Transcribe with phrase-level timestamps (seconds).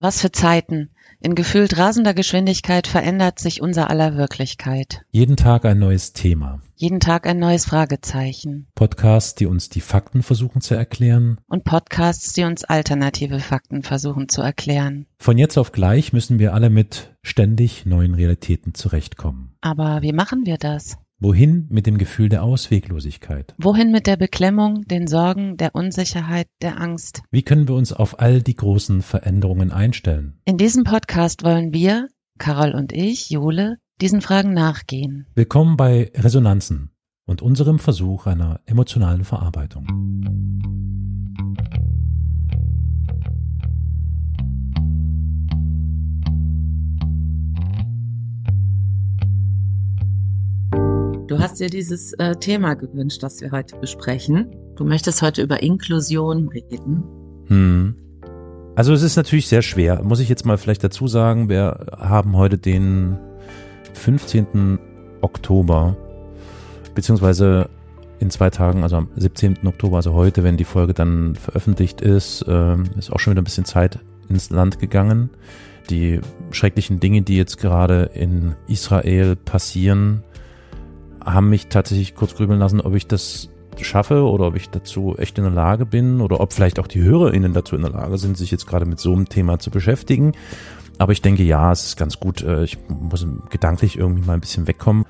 [0.00, 0.90] Was für Zeiten.
[1.20, 5.02] In gefühlt rasender Geschwindigkeit verändert sich unser aller Wirklichkeit.
[5.10, 6.60] Jeden Tag ein neues Thema.
[6.74, 8.66] Jeden Tag ein neues Fragezeichen.
[8.74, 11.38] Podcasts, die uns die Fakten versuchen zu erklären.
[11.48, 15.06] Und Podcasts, die uns alternative Fakten versuchen zu erklären.
[15.18, 19.56] Von jetzt auf gleich müssen wir alle mit ständig neuen Realitäten zurechtkommen.
[19.62, 20.98] Aber wie machen wir das?
[21.18, 23.54] Wohin mit dem Gefühl der Ausweglosigkeit?
[23.56, 27.22] Wohin mit der Beklemmung, den Sorgen, der Unsicherheit, der Angst?
[27.30, 30.38] Wie können wir uns auf all die großen Veränderungen einstellen?
[30.44, 32.08] In diesem Podcast wollen wir,
[32.38, 35.26] Carol und ich, Jule, diesen Fragen nachgehen.
[35.34, 36.90] Willkommen bei Resonanzen
[37.24, 39.86] und unserem Versuch einer emotionalen Verarbeitung.
[51.26, 54.54] Du hast dir dieses äh, Thema gewünscht, das wir heute besprechen.
[54.76, 57.02] Du möchtest heute über Inklusion reden.
[57.48, 57.96] Hm.
[58.76, 62.36] Also es ist natürlich sehr schwer, muss ich jetzt mal vielleicht dazu sagen, wir haben
[62.36, 63.18] heute den
[63.94, 64.78] 15.
[65.20, 65.96] Oktober,
[66.94, 67.70] beziehungsweise
[68.20, 69.66] in zwei Tagen, also am 17.
[69.66, 73.44] Oktober, also heute, wenn die Folge dann veröffentlicht ist, äh, ist auch schon wieder ein
[73.44, 75.30] bisschen Zeit ins Land gegangen.
[75.90, 80.22] Die schrecklichen Dinge, die jetzt gerade in Israel passieren,
[81.26, 83.50] haben mich tatsächlich kurz grübeln lassen, ob ich das
[83.82, 87.02] schaffe oder ob ich dazu echt in der Lage bin oder ob vielleicht auch die
[87.02, 90.32] HörerInnen dazu in der Lage sind, sich jetzt gerade mit so einem Thema zu beschäftigen.
[90.98, 92.42] Aber ich denke, ja, es ist ganz gut.
[92.42, 95.04] Äh, ich muss gedanklich irgendwie mal ein bisschen wegkommen.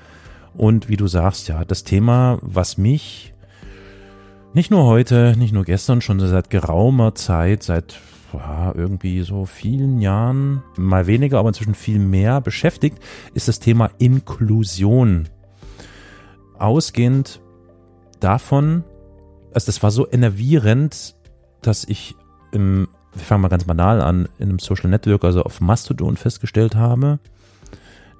[0.56, 3.34] Und wie du sagst, ja, das Thema, was mich
[4.52, 8.00] nicht nur heute, nicht nur gestern, schon seit geraumer Zeit, seit
[8.32, 12.98] ja, irgendwie so vielen Jahren, mal weniger, aber inzwischen viel mehr beschäftigt,
[13.34, 15.28] ist das Thema Inklusion
[16.58, 17.40] ausgehend
[18.20, 18.84] davon,
[19.52, 21.14] also das war so enervierend,
[21.62, 22.14] dass ich
[22.52, 26.74] im, wir fangen mal ganz banal an, in einem Social Network, also auf Mastodon festgestellt
[26.74, 27.18] habe,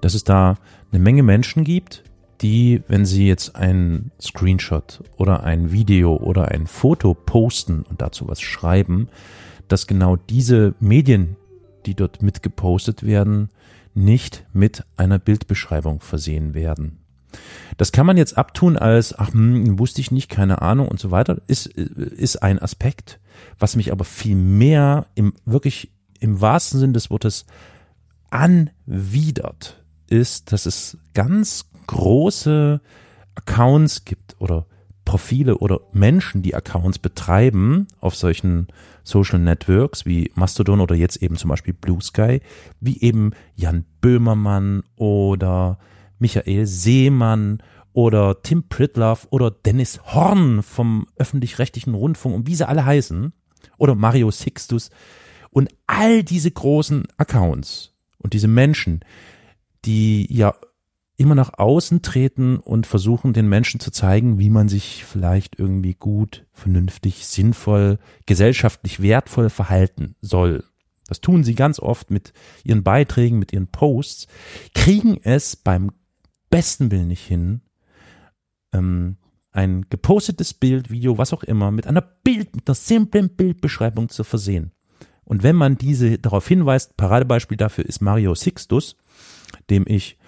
[0.01, 0.57] dass es da
[0.93, 2.05] eine Menge Menschen gibt,
[2.41, 8.29] die, wenn sie jetzt ein Screenshot oder ein Video oder ein Foto posten und dazu
[8.29, 9.09] was schreiben,
[9.69, 11.37] dass genau diese Medien,
[11.87, 13.51] die dort mitgepostet werden,
[13.95, 16.99] nicht mit einer Bildbeschreibung versehen werden.
[17.77, 21.11] Das kann man jetzt abtun als, ach, hm, wusste ich nicht, keine Ahnung und so
[21.11, 23.21] weiter, ist, ist ein Aspekt.
[23.59, 27.45] Was mich aber viel mehr im, wirklich im wahrsten Sinn des Wortes
[28.31, 32.81] anwidert, ist, dass es ganz große
[33.35, 34.67] Accounts gibt oder
[35.05, 38.67] Profile oder Menschen, die Accounts betreiben auf solchen
[39.05, 42.41] Social Networks wie Mastodon oder jetzt eben zum Beispiel Blue Sky,
[42.81, 45.79] wie eben Jan Böhmermann oder
[46.19, 47.63] Michael Seemann
[47.93, 53.33] oder Tim Pritloff oder Dennis Horn vom öffentlich-rechtlichen Rundfunk und wie sie alle heißen
[53.79, 54.91] oder Mario Sixtus
[55.51, 59.01] und all diese großen Accounts und diese Menschen,
[59.85, 60.55] die ja
[61.17, 65.95] immer nach außen treten und versuchen den Menschen zu zeigen, wie man sich vielleicht irgendwie
[65.95, 70.65] gut, vernünftig, sinnvoll, gesellschaftlich wertvoll verhalten soll.
[71.09, 72.33] Das tun sie ganz oft mit
[72.65, 74.27] ihren Beiträgen, mit ihren Posts,
[74.75, 75.93] kriegen es beim
[76.51, 77.61] besten Willen nicht hin,
[78.73, 79.17] ähm,
[79.53, 84.23] ein gepostetes Bild, Video, was auch immer, mit einer Bild, mit einer simplen Bildbeschreibung zu
[84.23, 84.73] versehen.
[85.25, 88.97] Und wenn man diese darauf hinweist, Paradebeispiel dafür ist Mario Sixtus,
[89.71, 90.19] dem ich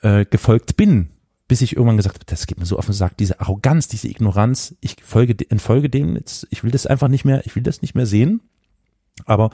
[0.00, 1.10] äh, gefolgt bin,
[1.48, 4.08] bis ich irgendwann gesagt habe, das geht mir so auf den Sack, diese Arroganz, diese
[4.08, 7.82] Ignoranz, ich folge, entfolge dem jetzt, ich will das einfach nicht mehr, ich will das
[7.82, 8.40] nicht mehr sehen.
[9.24, 9.50] Aber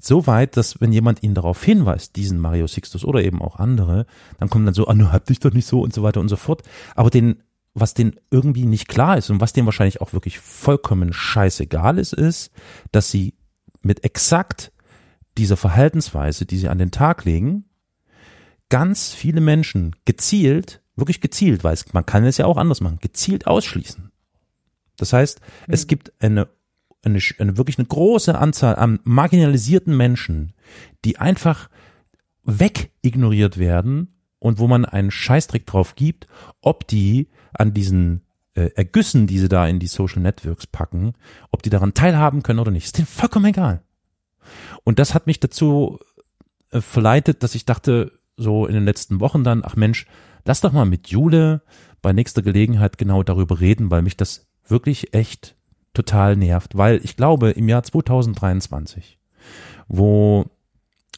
[0.00, 4.06] so weit, dass wenn jemand ihn darauf hinweist, diesen Mario Sixtus oder eben auch andere,
[4.38, 6.28] dann kommt dann so, ah, nur hab dich doch nicht so und so weiter und
[6.28, 6.62] so fort.
[6.94, 7.42] Aber den,
[7.74, 12.12] was denen irgendwie nicht klar ist und was denen wahrscheinlich auch wirklich vollkommen scheißegal ist,
[12.12, 12.50] ist,
[12.92, 13.34] dass sie
[13.82, 14.72] mit exakt
[15.36, 17.64] dieser Verhaltensweise, die sie an den Tag legen,
[18.68, 22.98] ganz viele Menschen gezielt, wirklich gezielt, weil es, man kann es ja auch anders machen,
[23.00, 24.10] gezielt ausschließen.
[24.96, 25.74] Das heißt, mhm.
[25.74, 26.48] es gibt eine
[27.02, 30.52] eine, eine wirklich eine große Anzahl an marginalisierten Menschen,
[31.04, 31.68] die einfach
[32.44, 36.26] wegignoriert werden und wo man einen Scheißdreck drauf gibt,
[36.60, 38.22] ob die an diesen
[38.54, 41.14] äh, Ergüssen, die sie da in die Social Networks packen,
[41.50, 42.86] ob die daran teilhaben können oder nicht.
[42.86, 43.82] Ist denen vollkommen egal.
[44.84, 45.98] Und das hat mich dazu
[46.70, 50.06] äh, verleitet, dass ich dachte, so in den letzten Wochen dann, ach Mensch,
[50.44, 51.62] lass doch mal mit Jule
[52.00, 55.56] bei nächster Gelegenheit genau darüber reden, weil mich das wirklich echt
[55.98, 59.18] total nervt, weil ich glaube, im Jahr 2023,
[59.88, 60.46] wo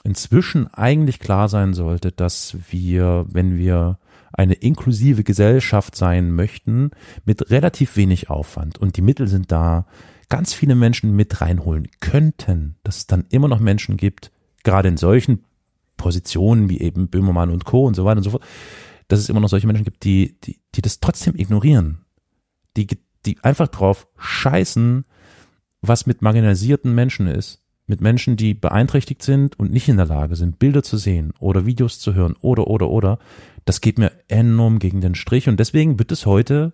[0.05, 3.99] inzwischen eigentlich klar sein sollte, dass wir, wenn wir
[4.33, 6.93] eine inklusive Gesellschaft sein möchten,
[7.27, 9.87] mit relativ wenig Aufwand und die Mittel sind da,
[10.31, 14.31] ganz viele Menschen mit reinholen könnten, dass es dann immer noch Menschen gibt,
[14.63, 15.45] gerade in solchen
[15.99, 17.87] Positionen wie eben Böhmermann und Co.
[17.87, 18.45] und so weiter und so fort,
[19.09, 22.07] dass es immer noch solche Menschen gibt, die, die, die das trotzdem ignorieren.
[22.77, 22.87] Die,
[23.27, 25.05] die einfach drauf scheißen,
[25.83, 27.63] was mit marginalisierten Menschen ist.
[27.87, 31.67] Mit Menschen, die beeinträchtigt sind und nicht in der Lage sind, Bilder zu sehen oder
[31.67, 33.19] Videos zu hören oder, oder, oder.
[33.65, 36.73] Das geht mir enorm gegen den Strich und deswegen wird es heute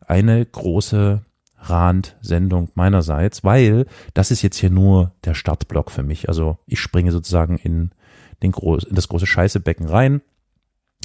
[0.00, 1.22] eine große
[1.58, 6.28] Rand-Sendung meinerseits, weil das ist jetzt hier nur der Startblock für mich.
[6.28, 7.90] Also ich springe sozusagen in,
[8.42, 10.20] den groß, in das große Scheißebecken rein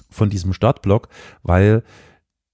[0.10, 1.08] von diesem Startblock,
[1.44, 1.84] weil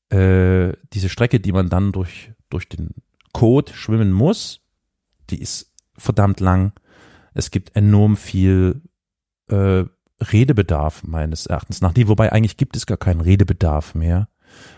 [0.10, 2.92] äh, diese Strecke, die man dann durch, durch den
[3.34, 4.62] Code schwimmen muss,
[5.30, 6.74] die ist verdammt lang.
[7.34, 8.82] Es gibt enorm viel
[9.48, 9.86] äh,
[10.20, 11.94] Redebedarf meines Erachtens nach.
[11.94, 14.30] Die, wobei eigentlich gibt es gar keinen Redebedarf mehr,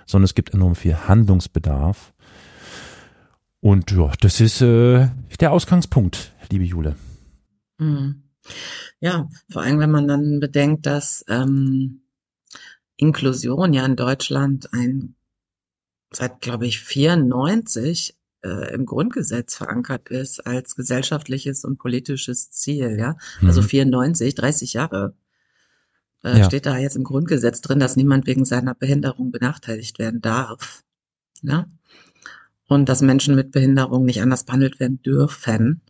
[0.06, 2.14] sondern es gibt enorm viel Handlungsbedarf.
[3.62, 5.10] Und ja, das ist äh,
[5.40, 6.96] der Ausgangspunkt, liebe Jule.
[7.78, 8.24] Mhm.
[9.00, 12.02] Ja, vor allem, wenn man dann bedenkt, dass ähm,
[12.98, 15.16] Inklusion ja in Deutschland ein
[16.12, 23.16] seit, glaube ich, 94 äh, im Grundgesetz verankert ist als gesellschaftliches und politisches Ziel, ja.
[23.36, 23.48] Also mhm.
[23.48, 25.16] Also 94, 30 Jahre
[26.24, 26.46] äh, ja.
[26.46, 30.84] steht da jetzt im Grundgesetz drin, dass niemand wegen seiner Behinderung benachteiligt werden darf.
[31.42, 31.66] Ja.
[32.68, 35.82] Und dass Menschen mit Behinderung nicht anders behandelt werden dürfen,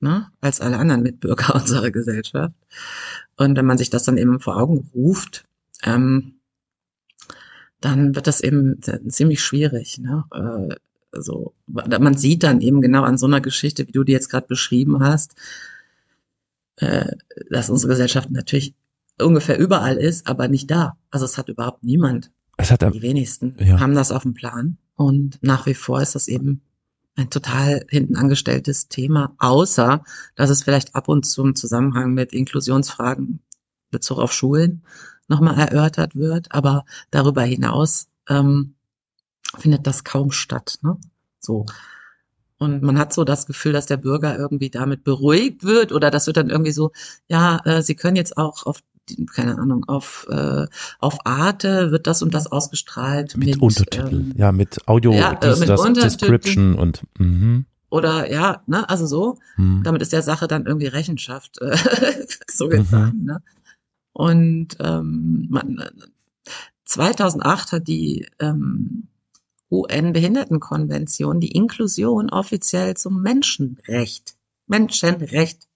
[0.00, 2.54] ne, als alle anderen Mitbürger unserer Gesellschaft.
[3.36, 5.44] Und wenn man sich das dann eben vor Augen ruft,
[5.84, 6.40] ähm,
[7.84, 9.98] dann wird das eben ziemlich schwierig.
[9.98, 10.24] Ne?
[10.32, 10.76] Äh,
[11.12, 14.46] so, man sieht dann eben genau an so einer Geschichte, wie du die jetzt gerade
[14.46, 15.34] beschrieben hast,
[16.76, 17.12] äh,
[17.50, 18.74] dass unsere Gesellschaft natürlich
[19.20, 20.96] ungefähr überall ist, aber nicht da.
[21.10, 22.30] Also es hat überhaupt niemand.
[22.56, 23.80] Es hat die wenigsten ja.
[23.80, 26.62] haben das auf dem Plan und nach wie vor ist das eben
[27.14, 30.02] ein total hinten angestelltes Thema, außer
[30.34, 33.40] dass es vielleicht ab und zu im Zusammenhang mit Inklusionsfragen
[33.90, 34.82] Bezug auf Schulen
[35.32, 38.74] nochmal erörtert wird, aber darüber hinaus ähm,
[39.58, 40.78] findet das kaum statt.
[40.82, 40.96] Ne?
[41.40, 41.66] So.
[42.58, 46.26] Und man hat so das Gefühl, dass der Bürger irgendwie damit beruhigt wird oder das
[46.26, 46.92] wird dann irgendwie so,
[47.28, 48.82] ja, äh, Sie können jetzt auch auf
[49.34, 50.66] keine Ahnung, auf, äh,
[51.00, 53.36] auf Arte wird das und das ausgestrahlt.
[53.36, 57.66] Mit, mit Untertiteln, ähm, ja, mit Audio, ja, äh, mit das Description und mhm.
[57.90, 59.38] oder ja, ne, also so.
[59.56, 59.82] Mhm.
[59.82, 61.76] Damit ist der Sache dann irgendwie Rechenschaft äh,
[62.48, 63.18] so getan.
[63.18, 63.24] Mhm.
[63.24, 63.42] Ne?
[64.12, 65.82] Und ähm, man,
[66.84, 69.08] 2008 hat die ähm,
[69.70, 74.36] UN-Behindertenkonvention die Inklusion offiziell zum Menschenrecht,
[74.66, 75.66] Menschenrecht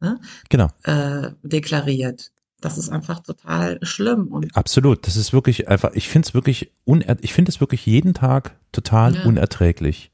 [0.00, 0.68] ne, genau.
[0.82, 2.32] äh, deklariert.
[2.60, 4.28] Das ist einfach total schlimm.
[4.28, 5.06] Und Absolut.
[5.06, 8.56] Das ist wirklich einfach, ich finde es wirklich, uner ich finde es wirklich jeden Tag
[8.72, 9.24] total ja.
[9.24, 10.10] unerträglich.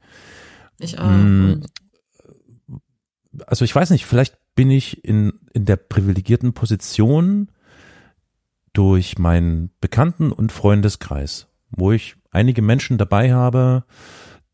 [0.77, 1.09] Ich auch.
[1.09, 1.63] Mm,
[3.47, 7.49] also ich weiß nicht, vielleicht bin ich in, in der privilegierten Position
[8.73, 13.85] durch meinen Bekannten- und Freundeskreis, wo ich einige Menschen dabei habe,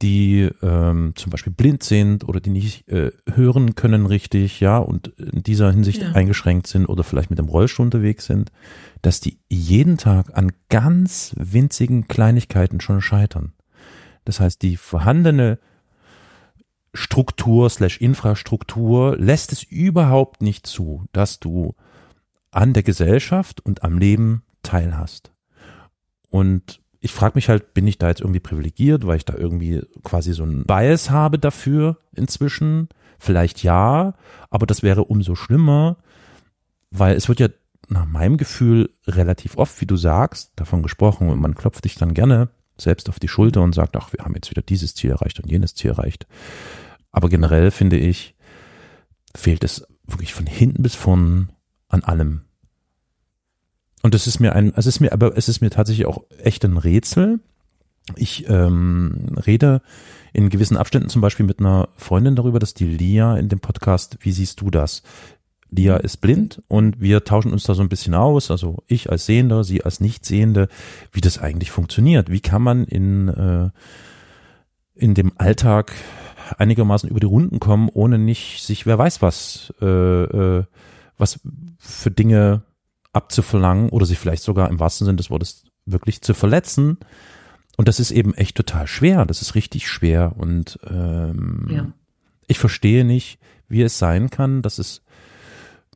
[0.01, 5.09] die ähm, zum Beispiel blind sind oder die nicht äh, hören können richtig, ja, und
[5.17, 6.11] in dieser Hinsicht ja.
[6.13, 8.51] eingeschränkt sind oder vielleicht mit dem Rollstuhl unterwegs sind,
[9.01, 13.53] dass die jeden Tag an ganz winzigen Kleinigkeiten schon scheitern.
[14.23, 15.59] Das heißt, die vorhandene
[16.93, 21.75] Struktur slash Infrastruktur lässt es überhaupt nicht zu, dass du
[22.51, 25.31] an der Gesellschaft und am Leben teilhast.
[26.29, 29.81] Und ich frage mich halt, bin ich da jetzt irgendwie privilegiert, weil ich da irgendwie
[30.03, 32.89] quasi so ein Bias habe dafür inzwischen?
[33.19, 34.15] Vielleicht ja,
[34.49, 35.97] aber das wäre umso schlimmer,
[36.91, 37.47] weil es wird ja
[37.87, 42.13] nach meinem Gefühl relativ oft, wie du sagst, davon gesprochen und man klopft dich dann
[42.13, 42.49] gerne
[42.81, 45.49] selbst auf die Schulter und sagt, ach, wir haben jetzt wieder dieses Ziel erreicht und
[45.49, 46.27] jenes Ziel erreicht.
[47.11, 48.35] Aber generell finde ich,
[49.35, 51.51] fehlt es wirklich von hinten bis vorn
[51.87, 52.41] an allem.
[54.01, 56.63] Und es ist mir ein, es ist mir, aber es ist mir tatsächlich auch echt
[56.63, 57.39] ein Rätsel.
[58.15, 59.81] Ich ähm, rede
[60.33, 64.17] in gewissen Abständen zum Beispiel mit einer Freundin darüber, dass die Lia in dem Podcast,
[64.21, 65.03] wie siehst du das?
[65.71, 69.25] Lia ist blind und wir tauschen uns da so ein bisschen aus, also ich als
[69.25, 70.67] Sehender, sie als Nichtsehende,
[71.11, 72.31] wie das eigentlich funktioniert.
[72.31, 73.69] Wie kann man in, äh,
[74.95, 75.93] in dem Alltag
[76.57, 80.63] einigermaßen über die Runden kommen, ohne nicht sich wer weiß was, äh, äh,
[81.17, 81.39] was
[81.77, 82.63] für Dinge
[83.13, 86.97] abzuverlangen oder sich vielleicht sogar im wahrsten Sinne des Wortes wirklich zu verletzen.
[87.77, 89.25] Und das ist eben echt total schwer.
[89.25, 90.33] Das ist richtig schwer.
[90.37, 91.87] Und ähm, ja.
[92.47, 95.03] ich verstehe nicht, wie es sein kann, dass es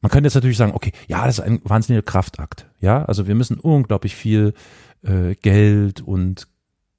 [0.04, 2.68] man könnte jetzt natürlich sagen, okay, ja, das ist ein wahnsinniger Kraftakt.
[2.82, 4.54] Ja, also wir müssen unglaublich viel
[5.02, 6.50] äh, Geld und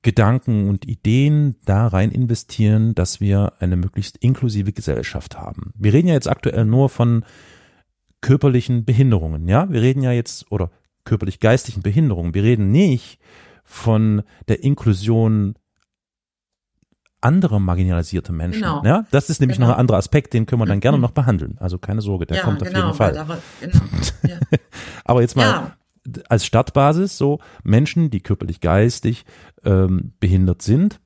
[0.01, 5.75] Gedanken und Ideen da rein investieren, dass wir eine möglichst inklusive Gesellschaft haben.
[5.77, 7.27] Wir reden ja jetzt aktuell nur von
[8.23, 9.71] körperlichen Behinderungen, ja?
[9.71, 10.71] Wir reden ja jetzt, oder
[11.05, 12.33] körperlich-geistlichen Behinderungen.
[12.33, 13.19] Wir reden nicht
[13.65, 15.57] von der Inklusion
[17.25, 18.63] anderer marginalisierte Menschen.
[18.63, 18.83] Genau.
[18.85, 19.69] Ja, das ist nämlich genau.
[19.69, 21.03] noch ein anderer Aspekt, den können wir dann gerne mhm.
[21.03, 21.57] noch behandeln.
[21.59, 23.17] Also keine Sorge, der ja, kommt auf genau, jeden Fall.
[23.17, 23.79] Aber, genau,
[24.23, 24.59] ja.
[25.05, 25.73] aber jetzt mal ja.
[26.29, 29.25] als Startbasis so Menschen, die körperlich geistig
[29.65, 31.01] ähm, behindert sind,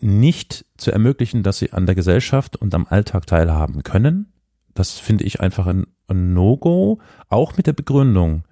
[0.00, 4.32] nicht zu ermöglichen, dass sie an der Gesellschaft und am Alltag teilhaben können.
[4.74, 8.44] Das finde ich einfach ein, ein No-Go, auch mit der Begründung,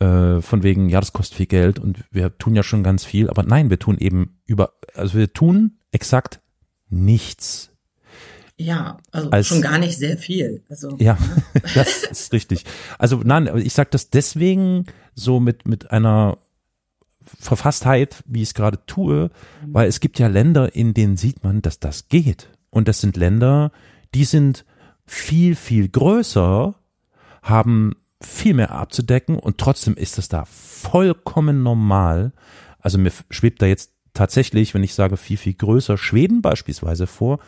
[0.00, 3.28] äh, von wegen, ja, das kostet viel Geld und wir tun ja schon ganz viel,
[3.28, 6.40] aber nein, wir tun eben über, also wir tun exakt
[6.88, 7.70] nichts.
[8.56, 10.64] Ja, also Als, schon gar nicht sehr viel.
[10.68, 11.62] Also, ja, ne?
[11.74, 12.64] das ist richtig.
[12.98, 16.38] Also nein, ich sage das deswegen so mit, mit einer
[17.20, 19.30] Verfasstheit, wie ich es gerade tue,
[19.64, 19.74] mhm.
[19.74, 22.50] weil es gibt ja Länder, in denen sieht man, dass das geht.
[22.70, 23.70] Und das sind Länder,
[24.14, 24.64] die sind
[25.06, 26.74] viel, viel größer,
[27.42, 32.32] haben viel mehr abzudecken und trotzdem ist es da vollkommen normal.
[32.80, 37.38] Also mir schwebt da jetzt tatsächlich, wenn ich sage viel, viel größer, Schweden beispielsweise vor,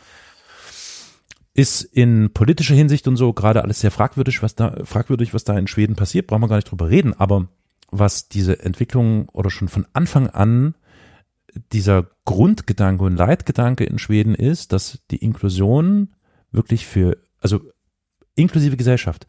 [1.53, 5.57] ist in politischer Hinsicht und so gerade alles sehr fragwürdig, was da, fragwürdig, was da
[5.57, 7.49] in Schweden passiert, brauchen wir gar nicht drüber reden, aber
[7.89, 10.75] was diese Entwicklung oder schon von Anfang an
[11.73, 16.15] dieser Grundgedanke und Leitgedanke in Schweden ist, dass die Inklusion
[16.51, 17.59] wirklich für, also
[18.35, 19.27] inklusive Gesellschaft,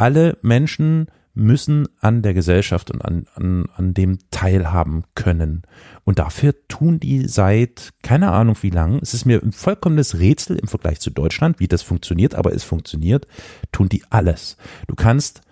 [0.00, 5.62] alle Menschen müssen an der Gesellschaft und an, an, an dem teilhaben können.
[6.04, 10.56] Und dafür tun die seit keine Ahnung wie lang, es ist mir ein vollkommenes Rätsel
[10.56, 13.26] im Vergleich zu Deutschland, wie das funktioniert, aber es funktioniert,
[13.72, 14.56] tun die alles.
[14.88, 15.42] Du kannst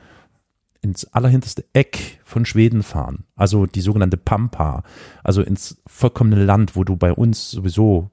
[0.80, 4.82] ins allerhinterste Eck von Schweden fahren, also die sogenannte Pampa,
[5.22, 8.10] also ins vollkommene Land, wo du bei uns sowieso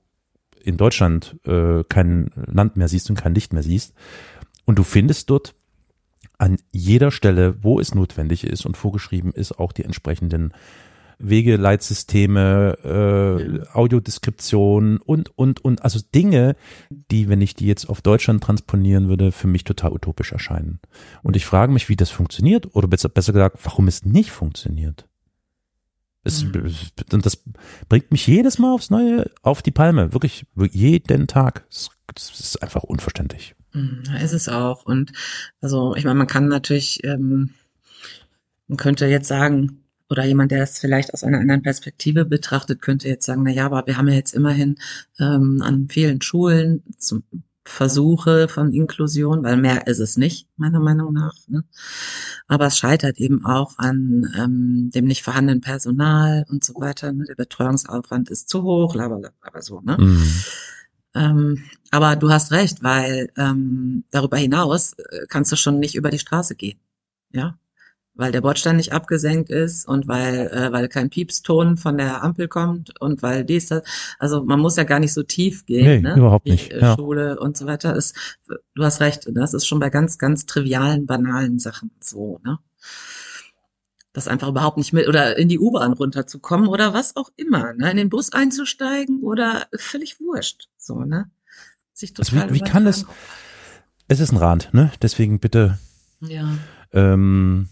[0.61, 3.93] in Deutschland äh, kein Land mehr siehst und kein Licht mehr siehst.
[4.65, 5.53] Und du findest dort
[6.37, 10.53] an jeder Stelle, wo es notwendig ist und vorgeschrieben ist, auch die entsprechenden
[11.17, 16.55] Wegeleitsysteme, äh, Audiodeskription und, und, und, also Dinge,
[16.89, 20.79] die, wenn ich die jetzt auf Deutschland transponieren würde, für mich total utopisch erscheinen.
[21.23, 25.07] Und ich frage mich, wie das funktioniert oder besser, besser gesagt, warum es nicht funktioniert.
[26.23, 26.73] Es, mhm.
[27.11, 27.43] Und das
[27.87, 30.11] bringt mich jedes Mal aufs Neue auf die Palme.
[30.11, 31.65] Wirklich jeden Tag.
[31.69, 33.55] Es ist einfach unverständlich.
[33.75, 34.85] Mhm, ja, ist es auch.
[34.85, 35.11] Und
[35.61, 37.51] also, ich meine, man kann natürlich, ähm,
[38.67, 43.07] man könnte jetzt sagen, oder jemand, der es vielleicht aus einer anderen Perspektive betrachtet, könnte
[43.07, 44.77] jetzt sagen, na ja, aber wir haben ja jetzt immerhin
[45.19, 47.23] ähm, an vielen Schulen zum
[47.67, 51.33] Versuche von Inklusion, weil mehr ist es nicht, meiner Meinung nach.
[51.47, 51.63] Ne?
[52.47, 57.11] Aber es scheitert eben auch an ähm, dem nicht vorhandenen Personal und so weiter.
[57.11, 57.25] Ne?
[57.25, 59.81] Der Betreuungsaufwand ist zu hoch, aber so.
[59.81, 59.97] Ne?
[59.99, 60.31] Mhm.
[61.15, 66.09] Ähm, aber du hast recht, weil ähm, darüber hinaus äh, kannst du schon nicht über
[66.09, 66.79] die Straße gehen.
[67.31, 67.57] Ja,
[68.15, 72.47] weil der Bordstein nicht abgesenkt ist und weil äh, weil kein Piepston von der Ampel
[72.47, 73.83] kommt und weil dies das,
[74.19, 76.15] also man muss ja gar nicht so tief gehen, nee, ne?
[76.15, 76.71] überhaupt nicht.
[76.71, 78.15] Die, äh, Schule und so weiter ist,
[78.47, 82.57] du hast recht, das ist schon bei ganz ganz trivialen banalen Sachen so, ne?
[84.15, 87.91] Das einfach überhaupt nicht mit oder in die U-Bahn runterzukommen oder was auch immer, ne?
[87.91, 91.29] in den Bus einzusteigen oder völlig wurscht, so, ne?
[91.91, 93.05] Sich total also wie, wie kann es,
[94.07, 94.89] es ist ein Rand, ne?
[95.01, 95.79] Deswegen bitte,
[96.21, 96.47] ja.
[96.93, 97.67] ähm,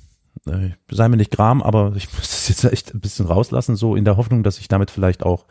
[0.46, 3.96] äh, sei mir nicht gram, aber ich muss das jetzt echt ein bisschen rauslassen, so
[3.96, 5.46] in der Hoffnung, dass ich damit vielleicht auch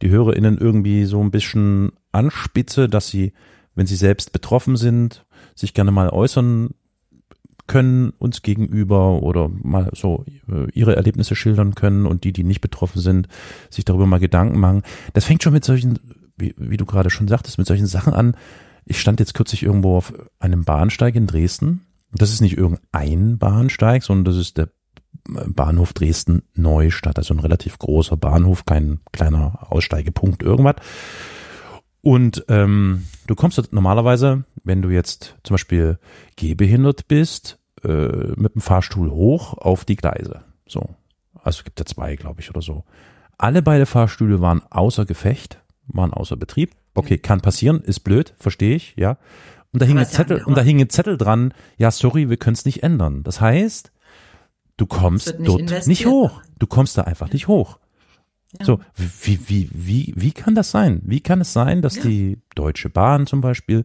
[0.00, 3.32] die HörerInnen irgendwie so ein bisschen anspitze, dass sie,
[3.74, 6.70] wenn sie selbst betroffen sind, sich gerne mal äußern
[7.70, 12.60] können uns gegenüber oder mal so äh, ihre Erlebnisse schildern können und die, die nicht
[12.60, 13.28] betroffen sind,
[13.70, 14.82] sich darüber mal Gedanken machen.
[15.12, 16.00] Das fängt schon mit solchen,
[16.36, 18.36] wie, wie du gerade schon sagtest, mit solchen Sachen an.
[18.86, 21.82] Ich stand jetzt kürzlich irgendwo auf einem Bahnsteig in Dresden.
[22.12, 24.70] Das ist nicht irgendein Bahnsteig, sondern das ist der
[25.28, 30.74] Bahnhof Dresden Neustadt, also ein relativ großer Bahnhof, kein kleiner Aussteigepunkt, irgendwas.
[32.02, 36.00] Und ähm, du kommst normalerweise, wenn du jetzt zum Beispiel
[36.34, 40.42] gehbehindert bist, äh, mit dem Fahrstuhl hoch auf die Gleise.
[40.66, 40.90] So.
[41.42, 42.84] Also gibt ja zwei, glaube ich, oder so.
[43.38, 46.72] Alle beide Fahrstühle waren außer Gefecht, waren außer Betrieb.
[46.94, 49.16] Okay, kann passieren, ist blöd, verstehe ich, ja.
[49.72, 52.54] Und da hing ein Zettel, und da hing ein Zettel dran, ja, sorry, wir können
[52.54, 53.22] es nicht ändern.
[53.22, 53.92] Das heißt,
[54.76, 56.42] du kommst nicht dort nicht hoch.
[56.58, 57.78] Du kommst da einfach nicht hoch.
[58.58, 58.66] Ja.
[58.66, 61.00] So, wie, wie, wie, wie kann das sein?
[61.04, 62.02] Wie kann es sein, dass ja.
[62.02, 63.84] die Deutsche Bahn zum Beispiel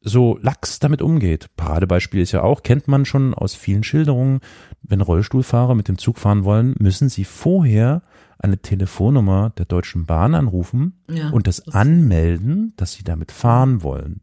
[0.00, 1.48] so lax damit umgeht.
[1.56, 4.40] Paradebeispiel ist ja auch, kennt man schon aus vielen Schilderungen,
[4.82, 8.02] wenn Rollstuhlfahrer mit dem Zug fahren wollen, müssen sie vorher
[8.38, 14.20] eine Telefonnummer der Deutschen Bahn anrufen Ja, und das anmelden, dass sie damit fahren wollen.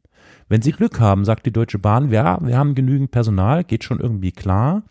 [0.48, 4.00] Wenn sie Glück haben, sagt die Deutsche Bahn, ja, wir haben genügend Personal, geht schon
[4.00, 4.84] irgendwie klar.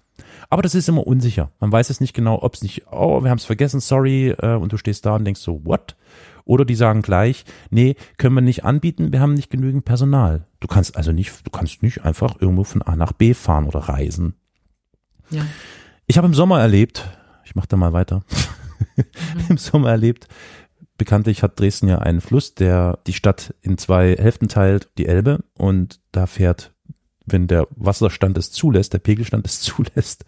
[0.50, 1.50] Aber das ist immer unsicher.
[1.60, 4.54] Man weiß es nicht genau, ob es nicht, oh, wir haben es vergessen, sorry, äh,
[4.54, 5.96] und du stehst da und denkst so, what?
[6.44, 10.46] Oder die sagen gleich, nee, können wir nicht anbieten, wir haben nicht genügend Personal.
[10.60, 13.80] Du kannst also nicht, du kannst nicht einfach irgendwo von A nach B fahren oder
[13.80, 14.34] reisen.
[15.30, 15.46] Ja.
[16.06, 17.08] Ich habe im Sommer erlebt,
[17.44, 18.24] ich mache da mal weiter,
[19.48, 20.28] im Sommer erlebt,
[20.98, 25.44] bekanntlich hat Dresden ja einen Fluss, der die Stadt in zwei Hälften teilt, die Elbe,
[25.56, 26.72] und da fährt,
[27.24, 30.26] wenn der Wasserstand es zulässt, der Pegelstand es zulässt,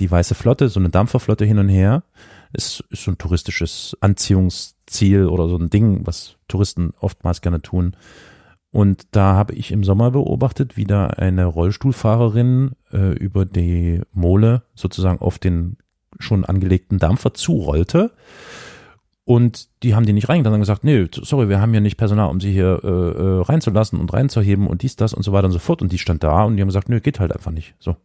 [0.00, 2.04] die Weiße Flotte, so eine Dampferflotte hin und her.
[2.52, 3.96] Es ist so ein touristisches
[4.90, 7.96] Anziehungsziel oder so ein Ding, was Touristen oftmals gerne tun.
[8.72, 14.62] Und da habe ich im Sommer beobachtet, wie da eine Rollstuhlfahrerin äh, über die Mole
[14.74, 15.76] sozusagen auf den
[16.18, 18.12] schon angelegten Dampfer zurollte.
[19.24, 22.30] Und die haben die nicht reingelassen und gesagt, nee, sorry, wir haben hier nicht Personal,
[22.30, 25.52] um sie hier äh, äh, reinzulassen und reinzuheben und dies, das und so weiter und
[25.52, 25.82] so fort.
[25.82, 27.74] Und die stand da und die haben gesagt, nö, geht halt einfach nicht.
[27.78, 27.96] So.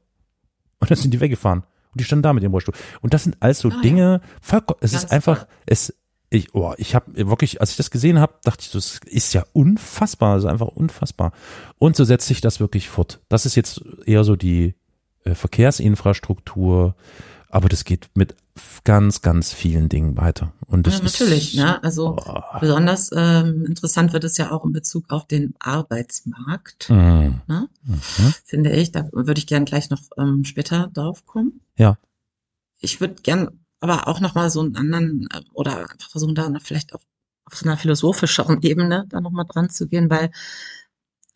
[0.79, 1.61] Und dann sind die weggefahren.
[1.61, 2.75] Und die standen da mit ihrem Rollstuhl.
[3.01, 3.81] Und das sind also ja.
[3.81, 5.93] Dinge, vollkommen, es Ganz ist einfach, es,
[6.29, 9.45] ich, oh, ich habe wirklich, als ich das gesehen habe, dachte ich es ist ja
[9.53, 11.31] unfassbar, es ist einfach unfassbar.
[11.77, 13.19] Und so setzt sich das wirklich fort.
[13.29, 14.75] Das ist jetzt eher so die
[15.23, 16.95] äh, Verkehrsinfrastruktur,
[17.49, 18.35] aber das geht mit
[18.83, 20.53] ganz, ganz vielen Dingen weiter.
[20.67, 21.63] Und das Ja, natürlich, ist, Oh.
[21.63, 21.83] ne?
[21.83, 22.57] Also Boah.
[22.59, 27.69] besonders ähm, interessant wird es ja auch in Bezug auf den Arbeitsmarkt, Mm, ne?
[27.83, 28.33] mhm.
[28.45, 28.91] finde ich.
[28.91, 31.61] Da würde ich gern gleich noch ähm, später drauf kommen.
[31.77, 31.97] Ja.
[32.79, 36.51] Ich würde gern aber auch noch mal so einen anderen äh, oder einfach versuchen, da
[36.59, 37.01] vielleicht auf,
[37.45, 40.31] auf so einer philosophischeren Ebene da noch mal dran zu gehen, weil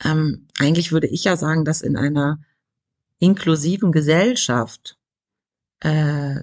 [0.03, 2.39] ähm, eigentlich würde ich ja sagen, dass in einer
[3.19, 4.97] inklusiven Gesellschaft
[5.81, 6.41] äh,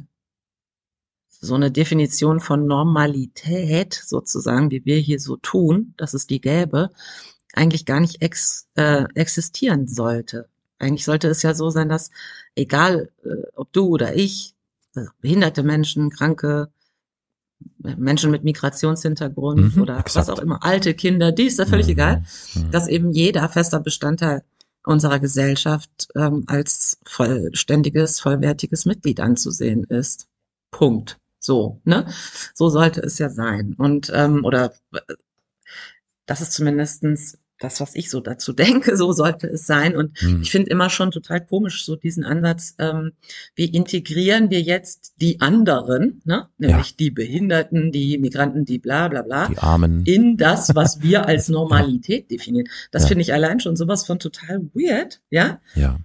[1.29, 6.91] so eine Definition von Normalität sozusagen, wie wir hier so tun, dass es die gäbe,
[7.53, 10.49] eigentlich gar nicht ex, äh, existieren sollte.
[10.79, 12.11] Eigentlich sollte es ja so sein, dass
[12.55, 14.56] egal äh, ob du oder ich,
[15.21, 16.69] behinderte Menschen, kranke
[17.85, 20.29] äh, Menschen mit Migrationshintergrund Mhm, oder exakt.
[20.29, 22.71] was auch immer, alte Kinder, die ist da völlig Mhm, egal, mhm.
[22.71, 24.43] dass eben jeder fester Bestandteil
[24.85, 30.29] unserer Gesellschaft ähm, als vollständiges, vollwertiges Mitglied anzusehen ist.
[30.71, 31.19] Punkt.
[31.41, 32.07] So, ne?
[32.55, 33.75] So sollte es ja sein.
[33.79, 35.15] Und ähm, oder äh,
[36.27, 38.53] das ist zumindestens das, was ich so dazu
[38.85, 39.97] denke, so sollte es sein.
[39.97, 40.43] Und Mhm.
[40.43, 43.13] ich finde immer schon total komisch so diesen Ansatz, ähm,
[43.55, 46.49] wie integrieren wir jetzt die anderen, ne?
[46.59, 50.05] nämlich die Behinderten, die Migranten, die bla bla bla, Die Armen.
[50.05, 52.69] in das, was wir als Normalität definieren.
[52.91, 53.09] Das Ja.
[53.09, 55.99] finde ich allein schon sowas von total weird, ja, Ja.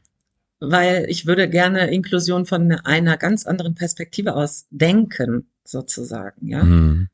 [0.60, 6.64] weil ich würde gerne Inklusion von einer ganz anderen Perspektive aus denken, sozusagen, ja.
[6.64, 7.08] Mhm.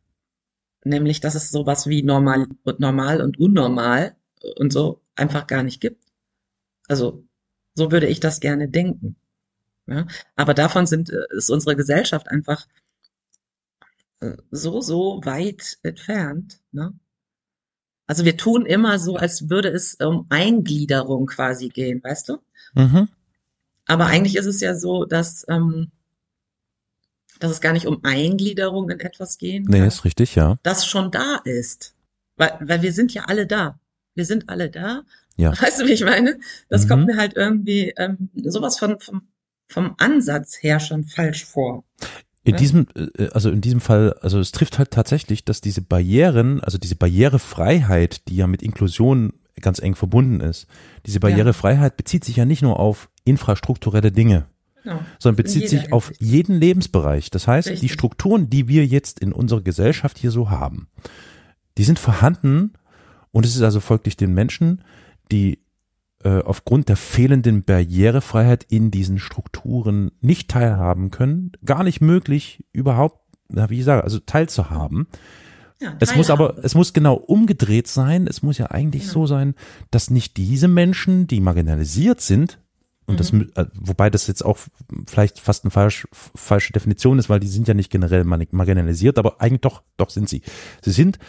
[0.84, 4.16] Nämlich, dass es sowas wie normal und normal und unnormal
[4.56, 6.04] und so einfach gar nicht gibt.
[6.88, 7.26] Also,
[7.76, 9.16] so würde ich das gerne denken.
[9.88, 10.08] Ja?
[10.36, 12.68] Aber davon sind, äh, ist unsere Gesellschaft einfach
[14.20, 16.60] äh, so, so weit entfernt.
[16.72, 16.94] Ne?
[18.08, 22.38] Also wir tun immer so, als würde es um Eingliederung quasi gehen, weißt du?
[22.74, 23.10] Mhm.
[23.86, 25.92] Aber eigentlich ist es ja so, dass, ähm,
[27.40, 30.58] dass es gar nicht um Eingliederung in etwas gehen Nee, kann, ist richtig, ja.
[30.64, 31.96] das schon da ist.
[32.38, 33.80] Weil, weil wir sind ja alle da.
[34.18, 35.04] Wir sind alle da.
[35.38, 35.52] Ja.
[35.62, 36.38] Weißt du, wie ich meine?
[36.70, 36.90] Das Mhm.
[36.90, 39.22] kommt mir halt irgendwie ähm, sowas von vom,
[39.70, 41.84] vom Ansatz her schon falsch vor.
[42.44, 42.58] In Ja.
[42.58, 46.78] diesem, äh, also in diesem Fall, also es trifft halt tatsächlich, dass diese Barrieren, also
[46.78, 50.68] diese Barrierefreiheit, die ja mit Inklusion ganz eng verbunden ist,
[51.06, 54.46] diese Barrierefreiheit bezieht sich ja nicht nur auf infrastrukturelle Dinge,
[54.84, 55.00] Genau.
[55.20, 57.30] sondern bezieht sich auf jeden Lebensbereich.
[57.32, 57.92] Das heißt, die Richtig.
[57.94, 60.88] Strukturen, die wir jetzt in unserer Gesellschaft hier so haben,
[61.78, 62.74] die sind vorhanden
[63.32, 64.84] und es ist also folglich den Menschen,
[65.32, 65.60] die
[66.24, 73.20] äh, aufgrund der fehlenden Barrierefreiheit in diesen Strukturen nicht teilhaben können, gar nicht möglich, überhaupt,
[73.50, 75.08] na, wie ich sage, also teilzuhaben.
[75.80, 78.26] Ja, Es muss aber, es muss genau umgedreht sein.
[78.26, 79.14] Es muss ja eigentlich Genau.
[79.14, 79.54] so sein,
[79.92, 82.60] dass nicht diese Menschen, die marginalisiert sind,
[83.06, 83.42] und das, Mhm.
[83.44, 84.58] mü- äh, wobei das jetzt auch
[85.06, 89.40] vielleicht fast eine falsch, falsche Definition ist, weil die sind ja nicht generell marginalisiert, aber
[89.40, 90.42] eigentlich doch, doch sind sie.
[90.82, 91.20] Sie sind,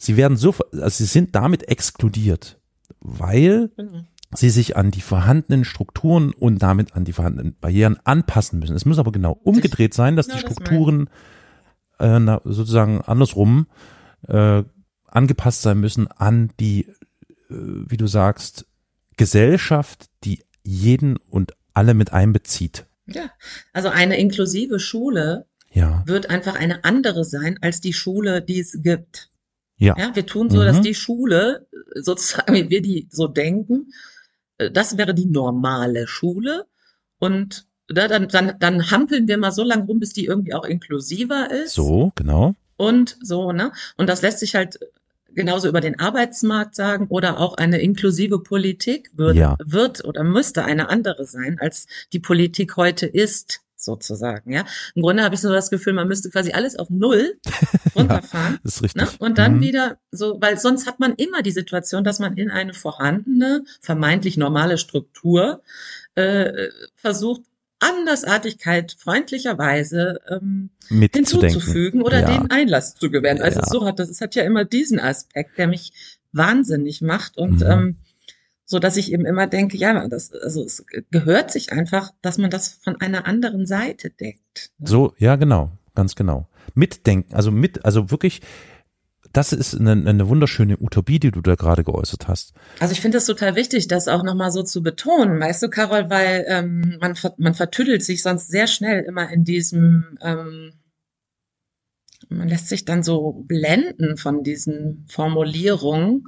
[0.00, 2.58] sie werden so, also sie sind damit exkludiert,
[3.00, 4.00] weil Genau.
[4.34, 8.74] sie sich an die vorhandenen Strukturen und damit an die vorhandenen Barrieren anpassen müssen.
[8.74, 11.08] Es muss aber genau umgedreht sein, dass die Strukturen
[11.98, 13.66] äh, na, sozusagen andersrum
[14.26, 14.62] äh,
[15.06, 16.94] angepasst sein müssen an die, äh,
[17.50, 18.66] wie du sagst,
[19.16, 22.86] Gesellschaft, die jeden und alle mit einbezieht.
[23.06, 23.30] Ja,
[23.74, 26.02] also eine inklusive Schule Ja.
[26.06, 29.30] wird einfach eine andere sein als die Schule, die es gibt.
[29.80, 29.96] Ja.
[29.98, 30.64] Ja, wir tun so, Mhm.
[30.66, 33.92] dass die Schule, äh, sozusagen, wie wir die so denken,
[34.58, 36.66] äh, das wäre die normale Schule.
[37.18, 40.64] Und da, dann, dann, dann hampeln wir mal so lange rum, bis die irgendwie auch
[40.64, 41.74] inklusiver ist.
[41.74, 42.54] So, genau.
[42.76, 43.72] Und so, ne?
[43.96, 44.78] Und das lässt sich halt
[45.34, 49.56] genauso über den Arbeitsmarkt sagen oder auch eine inklusive Politik wird, Ja.
[49.64, 54.64] wird oder müsste eine andere sein, als die Politik heute ist, sozusagen, ja.
[54.94, 57.38] Im Grunde habe ich so das Gefühl, man müsste quasi alles auf Null
[57.94, 58.58] runterfahren.
[58.62, 59.02] Das ist richtig.
[59.02, 59.08] Ne?
[59.18, 59.60] Und dann Mhm.
[59.60, 64.36] wieder so, weil sonst hat man immer die Situation, dass man in eine vorhandene, vermeintlich
[64.36, 65.62] normale Struktur
[66.14, 67.42] äh, versucht,
[67.82, 72.26] Andersartigkeit freundlicherweise ähm, hinzuzufügen oder ja.
[72.38, 73.40] den Einlass zu gewähren.
[73.40, 73.66] Also Ja.
[73.66, 75.92] so hat das, es hat ja immer diesen Aspekt, der mich
[76.32, 77.66] wahnsinnig macht und Mhm.
[77.70, 77.96] ähm,
[78.70, 82.50] so dass ich eben immer denke, ja, das, also es gehört sich einfach, dass man
[82.50, 84.70] das von einer anderen Seite deckt.
[84.78, 84.86] ne?
[84.86, 86.48] So, ja, genau, ganz genau.
[86.74, 88.42] Mitdenken, also mit, also wirklich,
[89.32, 92.52] das ist eine, eine wunderschöne Utopie, die du da gerade geäußert hast.
[92.78, 96.08] Also ich finde es total wichtig, das auch nochmal so zu betonen, weißt du, Carol,
[96.08, 100.74] weil ähm, man, man vertüdelt sich sonst sehr schnell immer in diesem, ähm,
[102.28, 106.22] man lässt sich dann so blenden von diesen Formulierungen,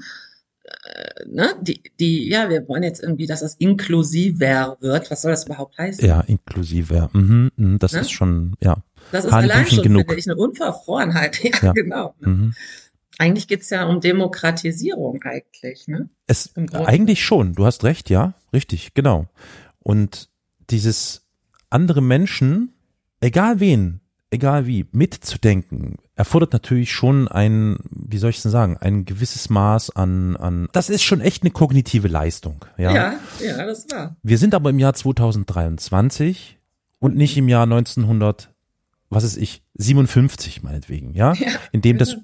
[1.26, 5.10] ne, die, die, ja, wir wollen jetzt irgendwie, dass das inklusiver wird.
[5.10, 6.04] Was soll das überhaupt heißen?
[6.06, 6.94] Ja, inklusive.
[6.94, 7.10] Ja.
[7.12, 8.00] Mhm, mhm, das Ne?
[8.00, 8.82] ist schon, ja.
[9.10, 10.06] das ist allein schon, genug.
[10.08, 11.38] finde ich, eine Unverfrorenheit.
[11.44, 11.72] Ja, Ja.
[11.72, 12.14] genau.
[12.20, 12.54] Mhm.
[13.18, 16.08] Eigentlich geht's ja um Demokratisierung eigentlich, ne?
[16.26, 19.28] Es, eigentlich schon, du hast recht, ja, richtig, genau.
[19.80, 20.30] Und
[20.70, 21.26] dieses
[21.68, 22.72] andere Menschen,
[23.20, 29.04] egal wen, egal wie, mitzudenken, erfordert natürlich schon ein, wie soll ich denn sagen, ein
[29.04, 32.94] gewisses Maß an, an, das ist schon echt eine kognitive Leistung, ja.
[32.94, 34.14] Ja, ja, das war.
[34.22, 36.60] Wir sind aber im Jahr 2023
[37.00, 38.50] und nicht im Jahr 1900,
[39.10, 42.18] was ist ich, 57 meinetwegen, ja, Ja, in dem das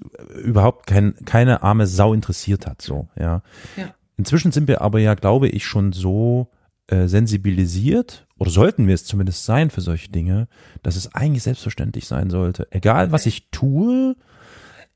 [0.45, 3.41] überhaupt kein, keine arme Sau interessiert hat, so, ja.
[3.75, 3.93] Ja.
[4.15, 6.47] Inzwischen sind wir aber ja, glaube ich, schon so
[6.89, 10.47] äh, sensibilisiert oder sollten wir es zumindest sein für solche Dinge,
[10.81, 12.67] dass es eigentlich selbstverständlich sein sollte.
[12.71, 14.15] Egal was ich tue,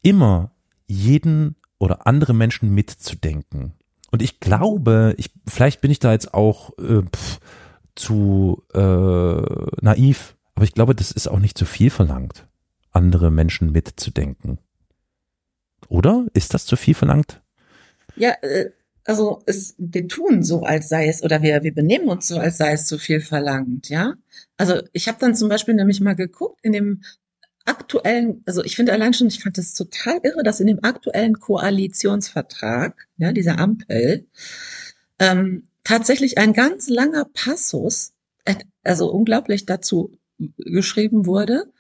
[0.02, 0.52] immer
[0.88, 3.74] jeden oder andere Menschen mitzudenken.
[4.12, 7.40] Und ich glaube, ich vielleicht bin ich da jetzt auch äh, pff,
[7.96, 8.80] zu äh,
[9.82, 12.48] naiv, aber ich glaube, das ist auch nicht zu viel verlangt,
[12.92, 14.60] andere Menschen mitzudenken.
[15.90, 17.42] Oder ist das zu viel verlangt?
[18.16, 18.72] Ja, äh,
[19.06, 22.58] also es, wir tun so, als sei es, oder wir, wir benehmen uns so, als
[22.58, 24.14] sei es zu viel verlangt, ja.
[24.58, 27.02] Also ich habe dann zum Beispiel nämlich mal geguckt in dem
[27.66, 31.40] aktuellen, also ich finde allein schon, ich fand das total irre, dass in dem aktuellen
[31.40, 34.26] Koalitionsvertrag, ja, dieser Ampel,
[35.20, 38.14] ähm, tatsächlich ein ganz langer Passus,
[38.46, 40.18] äh, also unglaublich dazu
[40.58, 41.72] geschrieben wurde,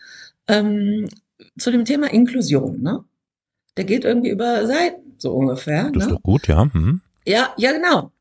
[0.47, 1.09] ähm,
[1.57, 3.03] zu dem Thema Inklusion, ne?
[3.75, 5.89] Der geht irgendwie über Seiten, so ungefähr.
[5.91, 6.15] Das ist ne?
[6.15, 6.71] doch gut, ja.
[6.71, 7.01] Hm.
[7.25, 8.11] Ja, ja, genau.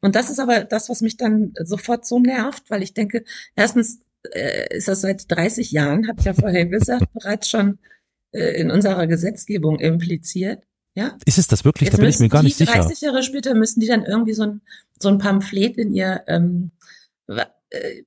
[0.00, 3.24] Und das ist aber das, was mich dann sofort so nervt, weil ich denke,
[3.56, 4.00] erstens
[4.32, 7.78] äh, ist das seit 30 Jahren, habe ich ja vorhin gesagt, bereits schon
[8.32, 10.62] äh, in unserer Gesetzgebung impliziert.
[10.94, 11.88] Ja, Ist es das wirklich?
[11.88, 12.72] jetzt da bin ich mir gar nicht sicher.
[12.72, 14.60] 30 Jahre später müssen die dann irgendwie so ein,
[14.98, 16.70] so ein Pamphlet in ihr, ähm,
[17.28, 18.02] äh,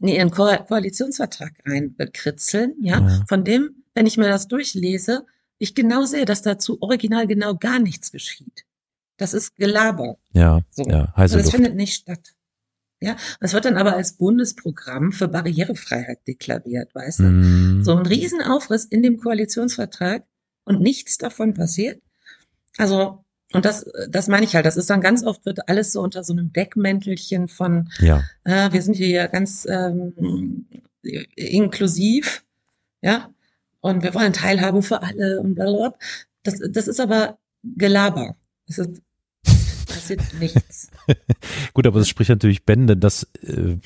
[0.00, 3.24] in ihren Ko Koalitionsvertrag reinkritzeln, ja, Ja.
[3.28, 5.24] von dem, wenn ich mir das durchlese,
[5.58, 8.64] ich genau sehe, dass dazu original genau gar nichts geschieht.
[9.16, 10.18] Das ist Gelaber.
[10.32, 10.84] Ja, So.
[10.84, 11.56] ja, heiße Und das Luft.
[11.56, 12.34] findet nicht statt.
[13.00, 17.24] Ja, es wird dann aber als Bundesprogramm für Barrierefreiheit deklariert, weißt du?
[17.24, 17.84] Hm.
[17.84, 20.24] So ein Riesenaufriss in dem Koalitionsvertrag
[20.64, 22.00] und nichts davon passiert.
[22.78, 26.00] Also, und das, das meine ich halt, das ist dann ganz oft wird alles so
[26.00, 30.66] unter so einem Deckmäntelchen von, Ja, äh, wir sind hier ganz ähm,
[31.36, 32.44] inklusiv,
[33.02, 33.30] ja,
[33.80, 35.98] und wir wollen Teilhabe für alle und blablabla.
[36.42, 38.36] Das, das ist aber Gelaber.
[38.66, 39.02] Es ist,
[39.96, 40.90] passiert nichts.
[41.74, 43.78] gut, aber das spricht natürlich Bände, dass äh,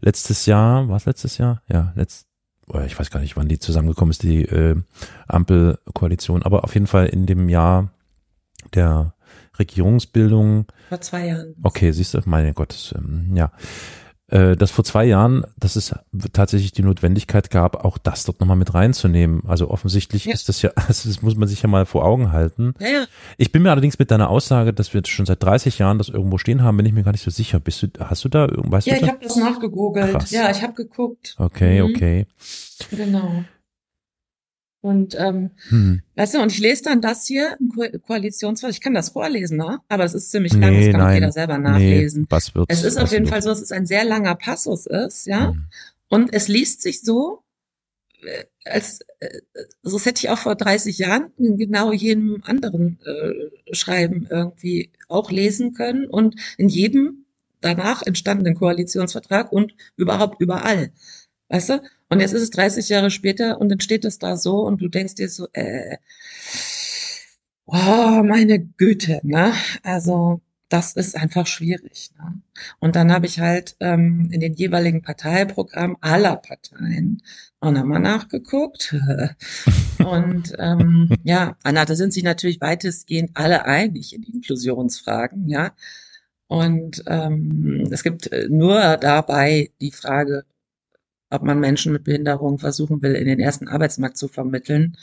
[0.00, 1.62] letztes Jahr, war es letztes Jahr?
[1.68, 2.26] Ja, letzt,
[2.68, 4.76] oh, ich weiß gar nicht, wann die zusammengekommen ist, die äh,
[5.26, 7.90] Ampelkoalition, aber auf jeden Fall in dem Jahr
[8.74, 9.14] der
[9.58, 11.54] Regierungsbildung Vor zwei Jahren.
[11.62, 13.50] Okay, siehst du, meine Gott, das, ähm, ja.
[14.30, 15.94] Äh, dass vor zwei Jahren, dass es
[16.34, 19.42] tatsächlich die Notwendigkeit gab, auch das dort nochmal mit reinzunehmen.
[19.46, 20.34] Also offensichtlich Ja.
[20.34, 22.74] ist das ja, also das muss man sich ja mal vor Augen halten.
[22.78, 23.04] Ja, ja.
[23.38, 26.36] Ich bin mir allerdings mit deiner Aussage, dass wir schon seit 30 Jahren das irgendwo
[26.36, 27.58] stehen haben, bin ich mir gar nicht so sicher.
[27.58, 30.10] Bist du, hast du da, irgend- weißt Ja, du ich habe das nachgegoogelt.
[30.12, 30.30] Krass.
[30.30, 31.34] Ja, ich habe geguckt.
[31.38, 31.94] Okay, Mhm.
[31.94, 32.26] okay.
[32.90, 33.44] Genau.
[34.80, 36.02] Und ähm, Hm.
[36.14, 38.74] weißt du, und ich lese dann das hier im Ko Koalitionsvertrag.
[38.74, 39.80] Ich kann das vorlesen, ne?
[39.88, 41.14] Aber es ist ziemlich lang, Nee, das kann auch nein.
[41.16, 42.26] jeder selber Nee, nachlesen.
[42.30, 42.72] was wird's?
[42.72, 45.48] es ist auf jeden wird- Fall so, dass es ein sehr langer Passus ist, ja.
[45.50, 45.64] Hm.
[46.08, 47.42] Und es liest sich so,
[48.22, 49.40] äh, als äh,
[49.82, 54.90] so das hätte ich auch vor 30 Jahren in genau jedem anderen äh, Schreiben irgendwie
[55.08, 57.24] auch lesen können und in jedem
[57.60, 60.92] danach entstandenen Koalitionsvertrag und überhaupt überall.
[61.48, 61.82] Weißt du?
[62.08, 64.88] Und jetzt ist es 30 Jahre später und dann steht es da so und du
[64.88, 65.98] denkst dir so, äh,
[67.66, 69.52] oh, meine Güte, ne?
[69.82, 72.10] Also, das ist einfach schwierig.
[72.18, 72.42] Ne?
[72.78, 77.22] Und dann habe ich halt ähm, in den jeweiligen Parteiprogrammen aller Parteien
[77.60, 78.94] auch nochmal nachgeguckt.
[79.98, 85.72] und ähm, ja, Anna, da sind sich natürlich weitestgehend alle einig in Inklusionsfragen, ja.
[86.48, 90.44] Und ähm, es gibt äh, nur dabei die Frage,
[91.30, 94.96] ob man Menschen mit Behinderung versuchen will, in den ersten Arbeitsmarkt zu vermitteln,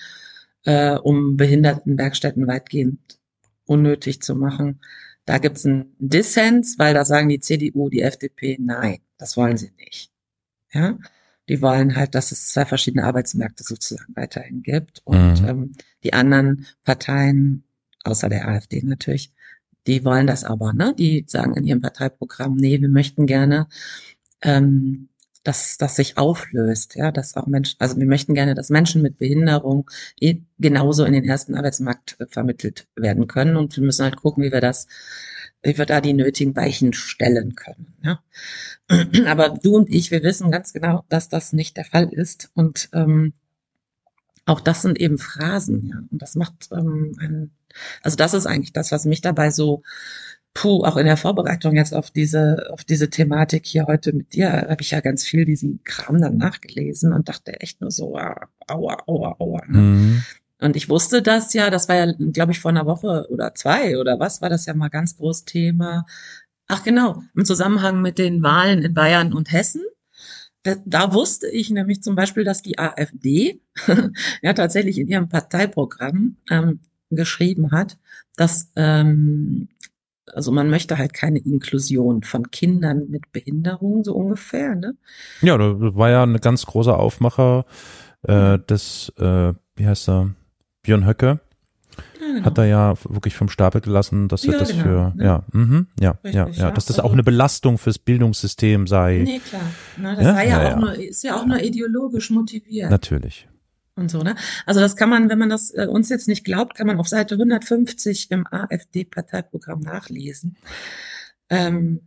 [0.66, 3.00] äh, um Behindertenwerkstätten weitgehend
[3.66, 4.80] unnötig zu machen.
[5.26, 9.72] Da gibt's einen Dissens, weil da sagen die CDU, die FDP, nein, das wollen sie
[9.78, 10.12] nicht.
[10.72, 10.98] Ja,
[11.48, 15.02] die wollen halt, dass es zwei verschiedene Arbeitsmärkte sozusagen weiterhin gibt.
[15.04, 15.48] Und mhm.
[15.48, 15.72] ähm,
[16.04, 17.64] die anderen Parteien,
[18.04, 19.32] außer der AfD natürlich,
[19.88, 20.96] die wollen das aber, ne?
[20.98, 23.68] Die sagen in ihrem Parteiprogramm, nee, wir möchten gerne,
[24.42, 25.10] ähm,
[25.46, 29.18] dass das sich auflöst, ja, dass auch Menschen, also wir möchten gerne, dass Menschen mit
[29.20, 33.56] Behinderung eh genauso in den ersten Arbeitsmarkt äh, vermittelt werden können.
[33.56, 34.88] Und wir müssen halt gucken, wie wir das,
[35.62, 38.22] wie wir da die nötigen Weichen stellen können, ja.
[39.28, 42.50] Aber du und ich, wir wissen ganz genau, dass das nicht der Fall ist.
[42.56, 43.34] Und ähm,
[44.46, 47.52] auch das sind eben Phrasen, ja, und das macht ähm, ein
[48.02, 49.84] also das ist eigentlich das, was mich dabei so,
[50.56, 54.52] puh, auch in der Vorbereitung jetzt auf diese, auf diese Thematik hier heute mit dir,
[54.52, 59.04] habe ich ja ganz viel diesen Kram dann nachgelesen und dachte echt nur so, aua,
[59.06, 59.62] aua, aua.
[59.68, 59.78] Ne?
[59.78, 60.24] Mhm.
[60.62, 63.98] Und ich wusste das ja, das war ja, glaube ich, vor einer Woche oder zwei
[64.00, 66.06] oder was, war das ja mal ganz groß Thema.
[66.68, 69.84] Ach genau, im Zusammenhang mit den Wahlen in Bayern und Hessen.
[70.64, 73.62] Da, da wusste ich nämlich zum Beispiel, dass die AfD
[74.42, 77.98] ja tatsächlich in ihrem Parteiprogramm ähm, geschrieben hat,
[78.38, 79.68] dass ähm,
[80.36, 84.96] also man möchte halt keine Inklusion von Kindern mit Behinderung, so ungefähr, ne?
[85.42, 87.66] Ja, das war ja ein ganz großer Aufmacher
[88.24, 90.32] äh, des, äh, wie heißt er,
[90.84, 91.40] Björn Höcke.
[92.20, 92.46] Ja, genau.
[92.46, 95.24] Hat er ja wirklich vom Stapel gelassen, dass ja, er das genau, für, ne?
[95.24, 99.22] ja, mhm, ja, Richtig, ja, ja, dass das also, auch eine Belastung fürs Bildungssystem sei.
[99.24, 99.62] Nee, klar.
[99.98, 100.36] Na, das ja?
[100.36, 102.90] war ja, ja auch nur, ist ja auch nur ideologisch motiviert.
[102.90, 103.48] Natürlich
[103.96, 104.36] und so, ne?
[104.66, 107.08] Also das kann man, wenn man das äh, uns jetzt nicht glaubt, kann man auf
[107.08, 110.58] Seite 150 im AfD-Parteiprogramm nachlesen.
[111.50, 112.02] Ähm,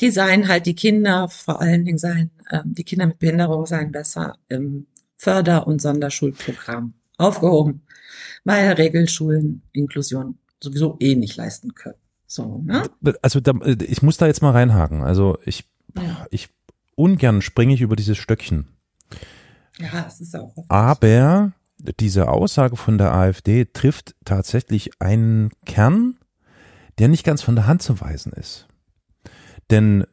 [0.00, 3.92] die seien halt die Kinder, vor allen Dingen seien ähm, die Kinder mit Behinderung seien
[3.92, 7.82] besser im Förder- und Sonderschulprogramm aufgehoben,
[8.44, 11.96] weil Regelschulen Inklusion sowieso eh nicht leisten können.
[12.26, 12.82] So, ne?
[13.22, 15.02] Also da, ich muss da jetzt mal reinhaken.
[15.02, 15.64] Also ich,
[15.96, 16.26] ja.
[16.30, 16.48] ich
[16.96, 18.73] ungern springe ich über dieses Stöckchen.
[19.78, 20.54] Ja, es ist auch.
[20.68, 21.52] Aber
[22.00, 26.16] diese Aussage von der AfD trifft tatsächlich einen Kern,
[26.98, 28.68] der nicht ganz von der Hand zu weisen ist.
[29.70, 30.04] Denn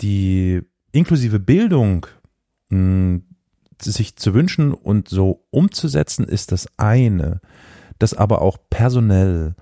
[0.00, 2.06] die inklusive Bildung
[2.70, 3.20] mh,
[3.80, 7.40] sich zu wünschen und so umzusetzen, ist das eine.
[7.98, 9.54] Das aber auch personell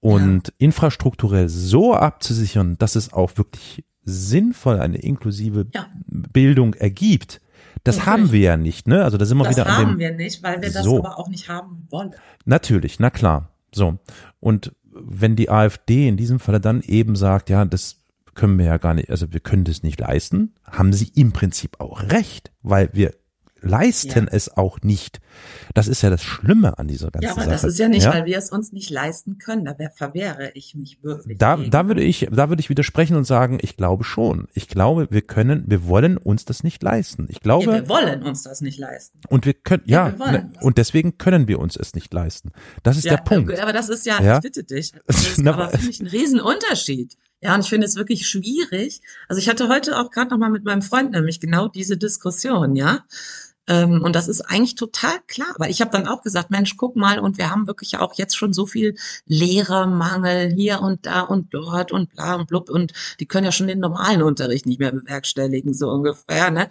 [0.00, 0.54] und ja.
[0.58, 5.86] infrastrukturell so abzusichern, dass es auch wirklich sinnvoll eine inklusive ja.
[6.06, 7.40] Bildung ergibt,
[7.84, 8.12] das Natürlich.
[8.12, 9.04] haben wir ja nicht, ne?
[9.04, 9.78] Also da sind wir das wieder an dem.
[9.78, 10.98] Das haben wir nicht, weil wir das so.
[10.98, 12.14] aber auch nicht haben wollen.
[12.44, 13.50] Natürlich, na klar.
[13.74, 13.98] So.
[14.38, 17.96] Und wenn die AfD in diesem Falle dann eben sagt, ja, das
[18.34, 21.80] können wir ja gar nicht, also wir können das nicht leisten, haben sie im Prinzip
[21.80, 23.14] auch recht, weil wir
[23.62, 24.32] leisten ja.
[24.32, 25.20] es auch nicht.
[25.74, 27.38] Das ist ja das Schlimme an dieser ganzen Sache.
[27.38, 27.66] Ja, aber Sache.
[27.66, 28.12] das ist ja nicht, ja?
[28.12, 29.64] weil wir es uns nicht leisten können.
[29.64, 31.38] Da verwehre ich mich wirklich.
[31.38, 34.48] Da, da würde ich, da würde ich widersprechen und sagen, ich glaube schon.
[34.54, 37.26] Ich glaube, wir können, wir wollen uns das nicht leisten.
[37.28, 37.66] Ich glaube.
[37.66, 39.20] Ja, wir wollen uns das nicht leisten.
[39.28, 42.52] Und wir können, ja, ja ne, und deswegen können wir uns es nicht leisten.
[42.82, 43.58] Das ist der Punkt.
[43.60, 44.92] Aber das ist ja, ich bitte dich.
[45.06, 47.16] Das ist aber für mich ein Riesenunterschied.
[47.42, 49.00] Ja, und ich finde es wirklich schwierig.
[49.28, 52.76] Also ich hatte heute auch gerade noch mal mit meinem Freund nämlich genau diese Diskussion,
[52.76, 53.04] ja.
[53.70, 55.54] Ähm, und das ist eigentlich total klar.
[55.58, 58.36] weil ich habe dann auch gesagt, Mensch, guck mal, und wir haben wirklich auch jetzt
[58.36, 63.26] schon so viel Lehrermangel hier und da und dort und bla und blub und die
[63.26, 66.50] können ja schon den normalen Unterricht nicht mehr bewerkstelligen, so ungefähr.
[66.50, 66.68] Ne?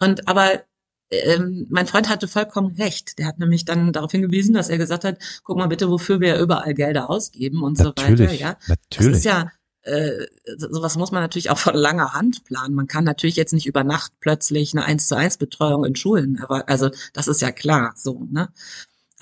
[0.00, 0.64] Und aber
[1.12, 3.18] ähm, mein Freund hatte vollkommen recht.
[3.18, 6.38] Der hat nämlich dann darauf hingewiesen, dass er gesagt hat, guck mal bitte, wofür wir
[6.38, 8.34] überall Gelder ausgeben und natürlich, so weiter.
[8.34, 9.12] Ja, natürlich.
[9.12, 9.50] Das ist ja
[9.90, 10.26] äh,
[10.56, 12.74] sowas muss man natürlich auch von langer Hand planen.
[12.74, 16.40] Man kann natürlich jetzt nicht über Nacht plötzlich eine eins zu eins Betreuung in Schulen,
[16.42, 18.48] aber also das ist ja klar so, ne?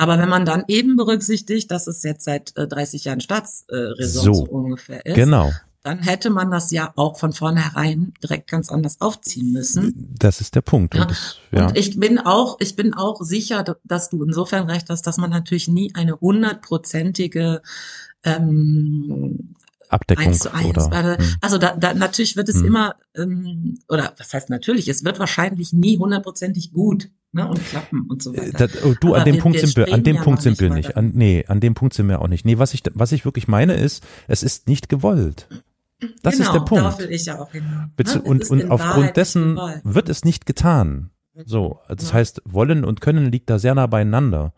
[0.01, 4.07] Aber wenn man dann eben berücksichtigt, dass es jetzt seit äh, 30 Jahren Staatsräson äh,
[4.07, 5.51] so, so, ungefähr ist genau.
[5.83, 10.15] dann hätte man das ja auch von vornherein direkt ganz anders aufziehen müssen.
[10.17, 10.95] Das ist der Punkt.
[10.95, 11.67] Und, das, ja.
[11.67, 15.31] Und ich bin auch, ich bin auch sicher, dass du insofern recht hast, dass man
[15.31, 17.63] natürlich nie eine hundertprozentige
[18.23, 19.57] ähm,
[19.91, 20.87] Abdeckung eins zu eins.
[20.87, 21.25] oder hm.
[21.41, 22.67] Also da, da natürlich wird es Hm.
[22.67, 28.07] immer, ähm, oder was heißt natürlich, es wird wahrscheinlich nie hundertprozentig gut ne, und klappen
[28.09, 28.67] und so weiter.
[28.69, 30.53] Das, oh, du, Aber an dem wir- Punkt sind wir, an dem ja Punkt sind
[30.53, 30.97] nicht wir nicht.
[30.97, 32.45] An, nee, an dem Punkt sind wir auch nicht.
[32.45, 35.49] Nee, was ich, was ich wirklich meine ist, es ist nicht gewollt.
[36.23, 36.85] Das genau, ist der Punkt.
[36.85, 37.65] Darauf will ich ja auch hin.
[37.65, 38.21] Ne?
[38.23, 41.11] Und und aufgrund Wahrheit dessen wird es nicht getan.
[41.45, 42.15] So, das Ja.
[42.15, 44.53] heißt, wollen und können liegt da sehr nah beieinander.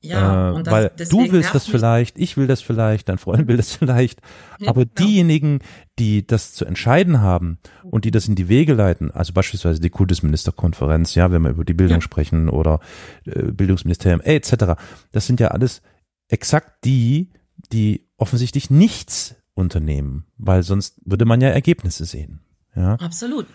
[0.00, 3.56] Ja, äh, das, weil du willst das vielleicht, ich will das vielleicht, dein Freund will
[3.56, 4.20] das vielleicht,
[4.60, 4.94] Ja, aber genau.
[5.06, 5.58] diejenigen,
[5.98, 9.90] die das zu entscheiden haben und die das in die Wege leiten, also beispielsweise die
[9.90, 12.00] Kultusministerkonferenz, ja, wenn wir über die Bildung Ja.
[12.02, 12.78] sprechen oder
[13.24, 14.80] äh, Bildungsministerium äh, etc.,
[15.12, 15.82] das sind ja alles
[16.28, 17.30] exakt die,
[17.72, 22.40] die offensichtlich nichts unternehmen, weil sonst würde man ja Ergebnisse sehen.
[22.76, 23.46] Ja, Absolut.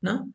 [0.00, 0.26] Ne?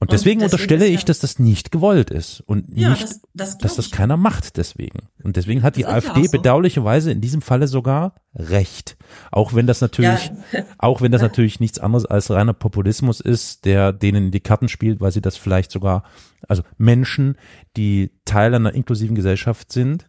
[0.00, 3.58] Und deswegen, deswegen unterstelle ich, dass das nicht gewollt ist und Ja, nicht das, das,
[3.58, 5.08] dass das keiner macht deswegen.
[5.22, 6.30] Und deswegen hat die Das AfD so.
[6.32, 8.96] bedauerlicherweise in diesem Falle sogar recht.
[9.30, 10.64] Auch wenn das natürlich, Ja.
[10.78, 14.68] auch wenn das natürlich nichts anderes als reiner Populismus ist, der denen in die Karten
[14.68, 16.04] spielt, weil sie das vielleicht sogar,
[16.48, 17.36] also Menschen,
[17.76, 20.08] die Teil einer inklusiven Gesellschaft sind,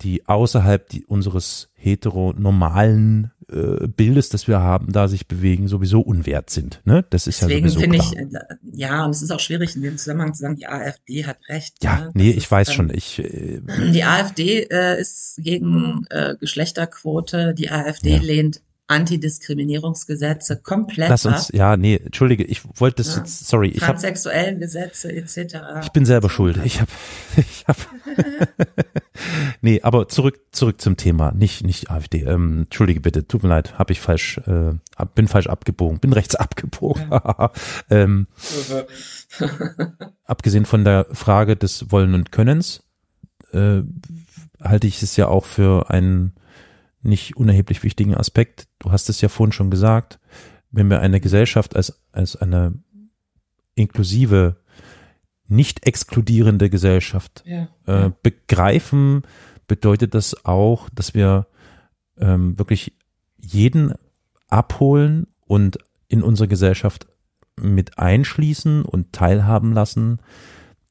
[0.00, 6.50] die außerhalb die, unseres heteronormalen äh, Bildes, das wir haben, da sich bewegen, sowieso unwert
[6.50, 6.80] sind.
[6.84, 7.04] Ne?
[7.10, 9.82] Das ist Deswegen ja sowieso finde ich, äh, ja, und es ist auch schwierig in
[9.82, 11.82] dem Zusammenhang zu sagen, die AfD hat recht.
[11.82, 12.10] ja, ne?
[12.14, 12.90] nee, ich ist, weiß ähm, schon.
[12.94, 13.60] Ich äh,
[13.92, 17.54] Die AfD äh, ist gegen äh, Geschlechterquote.
[17.54, 18.22] Die AfD Ja.
[18.22, 23.20] lehnt Antidiskriminierungsgesetze komplett Lass uns, ja, nee, entschuldige, ich wollte das Ja.
[23.22, 25.56] jetzt, sorry, ich Transsexuellen Gesetze etc.
[25.82, 26.58] ich bin selber schuld.
[26.64, 26.90] Ich habe
[27.36, 27.78] ich habe
[29.60, 32.22] Nee, aber zurück zurück zum Thema, nicht nicht AfD.
[32.22, 34.72] Ähm, entschuldige bitte, tut mir leid, habe ich falsch äh,
[35.14, 37.10] bin falsch abgebogen, bin rechts abgebogen.
[37.90, 38.26] ähm,
[40.24, 42.82] abgesehen von der Frage des Wollen und Könnens
[43.52, 43.82] äh,
[44.60, 46.34] halte ich es ja auch für einen
[47.02, 48.68] nicht unerheblich wichtigen Aspekt.
[48.78, 50.18] Du hast es ja vorhin schon gesagt,
[50.70, 52.74] wenn wir eine Gesellschaft als, als eine
[53.74, 54.56] inklusive,
[55.48, 57.68] nicht exkludierende Gesellschaft ja.
[57.86, 59.22] äh, begreifen,
[59.66, 61.46] bedeutet das auch, dass wir
[62.18, 62.94] ähm, wirklich
[63.38, 63.94] jeden
[64.48, 67.06] abholen und in unsere Gesellschaft
[67.56, 70.20] mit einschließen und teilhaben lassen,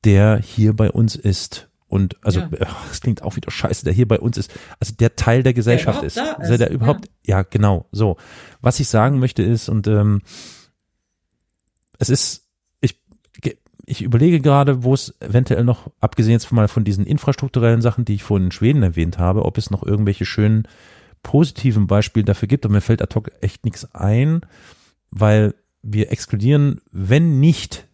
[0.03, 1.69] der hier bei uns ist.
[1.91, 2.47] Und also, Ja.
[2.87, 4.49] das klingt auch wieder scheiße, der hier bei uns ist,
[4.79, 6.17] also der Teil der Gesellschaft überhaupt ist.
[6.17, 7.41] da Also ist, der überhaupt, ja.
[7.41, 8.15] genau, so.
[8.61, 10.21] Was ich sagen möchte ist, und ähm,
[11.99, 12.47] es ist,
[12.79, 12.97] ich,
[13.85, 18.15] ich überlege gerade, wo es eventuell noch, abgesehen jetzt mal von diesen infrastrukturellen Sachen, die
[18.15, 20.69] ich vorhin in Schweden erwähnt habe, ob es noch irgendwelche schönen
[21.23, 22.65] positiven Beispiele dafür gibt.
[22.65, 24.41] Und mir fällt ad hoc echt nichts ein,
[25.09, 27.85] weil wir exkludieren, wenn nicht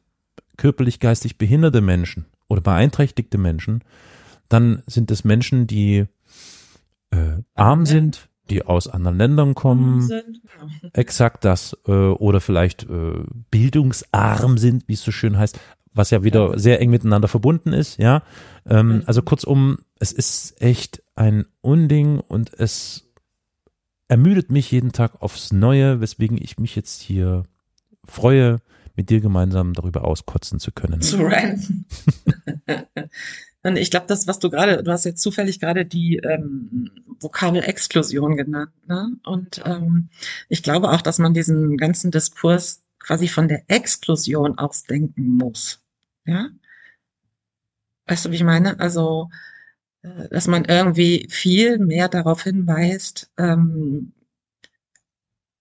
[0.56, 3.84] körperlich, geistig behinderte Menschen oder beeinträchtigte Menschen,
[4.50, 6.06] dann sind es Menschen, die
[7.12, 10.22] äh, arm sind, die aus anderen Ländern kommen, ja.
[10.94, 15.60] exakt das, äh, oder vielleicht äh, bildungsarm sind, wie es so schön heißt,
[15.94, 18.24] was ja wieder sehr eng miteinander verbunden ist, ja.
[18.66, 19.04] Ähm, Mhm.
[19.06, 23.10] Also kurzum, es ist echt ein Unding und es
[24.08, 27.44] ermüdet mich jeden Tag aufs Neue, weswegen ich mich jetzt hier
[28.06, 28.60] freue,
[28.98, 31.02] mit dir gemeinsam darüber auskotzen zu können.
[31.02, 31.86] zu ranten.
[33.64, 37.64] Und ich glaube, das, was du gerade, du hast jetzt zufällig gerade die ähm, Vokabel
[37.64, 39.12] Exklusion genannt, ne?
[39.26, 40.10] Und ähm,
[40.48, 45.82] ich glaube auch, dass man diesen ganzen Diskurs quasi von der Exklusion aus denken muss.
[46.26, 46.50] Ja?
[48.06, 48.80] Weißt du, wie ich meine?
[48.80, 49.30] Also,
[50.02, 54.14] äh, dass man irgendwie viel mehr darauf hinweist, ähm,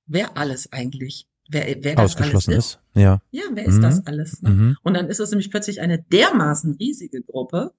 [0.06, 2.78] wer alles eigentlich, wer, wer das Ausgeschlossen alles ist.
[2.94, 3.20] Ja.
[3.30, 3.82] Ja, wer ist Mhm.
[3.82, 4.42] das alles?
[4.42, 4.50] Ne?
[4.50, 4.76] Mhm.
[4.82, 7.72] Und dann ist es nämlich plötzlich eine dermaßen riesige Gruppe,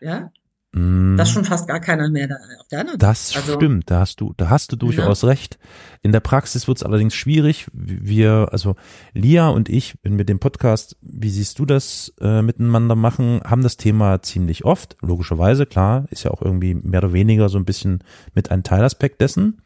[0.00, 0.30] ja,
[0.72, 1.16] Mhm.
[1.16, 4.20] dass schon fast gar keiner mehr da auf der anderen Das Also- stimmt, da hast
[4.20, 5.58] du, da hast du durchaus recht.
[6.02, 7.66] In der Praxis wird es allerdings schwierig.
[7.72, 8.76] Wir, also
[9.14, 13.62] Lia und ich, wenn wir den Podcast, wie siehst du das äh, miteinander machen, haben
[13.62, 14.96] das Thema ziemlich oft.
[15.00, 18.04] Logischerweise, klar, ist ja auch irgendwie mehr oder weniger so ein bisschen
[18.34, 19.62] mit ein Teilaspekt dessen.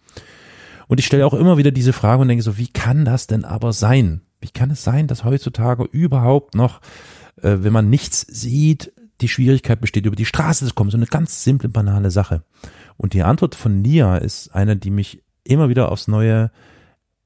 [0.90, 3.44] Und ich stelle auch immer wieder diese Frage und denke so, wie kann das denn
[3.44, 4.22] aber sein?
[4.40, 6.80] Wie kann es sein, dass heutzutage überhaupt noch,
[7.36, 10.90] äh, wenn man nichts sieht, die Schwierigkeit besteht, über die Straße zu kommen?
[10.90, 12.42] So eine ganz simple, banale Sache.
[12.96, 16.50] Und die Antwort von Nia ist eine, die mich immer wieder aufs Neue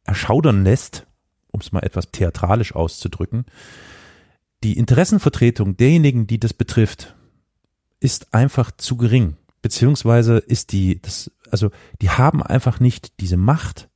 [0.04, 1.06] erschaudern lässt,
[1.50, 3.46] um es mal etwas theatralisch auszudrücken.
[4.62, 7.14] Die Interessenvertretung derjenigen, die das betrifft,
[7.98, 9.38] ist einfach zu gering.
[9.62, 11.70] Beziehungsweise ist die, das, also
[12.02, 13.88] die haben einfach nicht diese Macht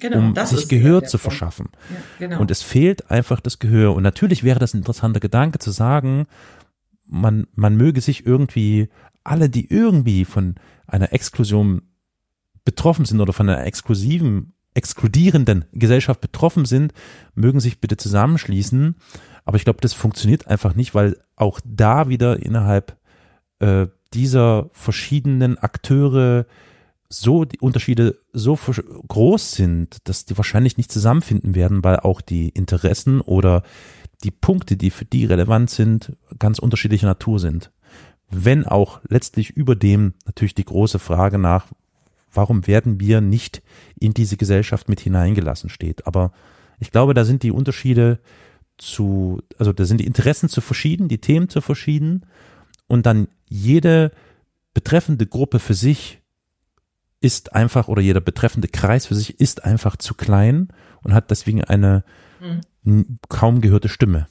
[0.00, 1.68] Genau, um sich Gehör zu verschaffen.
[1.90, 2.40] Ja, genau.
[2.40, 3.94] Und es fehlt einfach das Gehör.
[3.94, 6.26] Und natürlich wäre das ein interessanter Gedanke zu sagen,
[7.06, 8.88] man, man möge sich irgendwie,
[9.22, 10.56] alle, die irgendwie von
[10.86, 11.82] einer Exklusion
[12.64, 16.92] betroffen sind oder von einer exklusiven, exkludierenden Gesellschaft betroffen sind,
[17.34, 18.96] mögen sich bitte zusammenschließen.
[19.44, 22.96] Aber ich glaube, das funktioniert einfach nicht, weil auch da wieder innerhalb
[23.58, 26.46] äh, dieser verschiedenen Akteure
[27.12, 32.48] so die Unterschiede so groß sind, dass die wahrscheinlich nicht zusammenfinden werden, weil auch die
[32.48, 33.62] Interessen oder
[34.24, 37.70] die Punkte, die für die relevant sind, ganz unterschiedlicher Natur sind.
[38.30, 41.66] Wenn auch letztlich über dem natürlich die große Frage nach,
[42.32, 43.62] warum werden wir nicht
[43.98, 46.06] in diese Gesellschaft mit hineingelassen steht.
[46.06, 46.32] Aber
[46.78, 48.20] ich glaube, da sind die Unterschiede
[48.78, 52.24] zu, also da sind die Interessen zu verschieden, die Themen zu verschieden
[52.86, 54.12] und dann jede
[54.72, 56.21] betreffende Gruppe für sich
[57.22, 60.68] ist einfach oder jeder betreffende Kreis für sich ist einfach zu klein
[61.02, 62.04] und hat deswegen eine
[62.84, 63.18] Mhm.
[63.28, 64.26] kaum gehörte Stimme.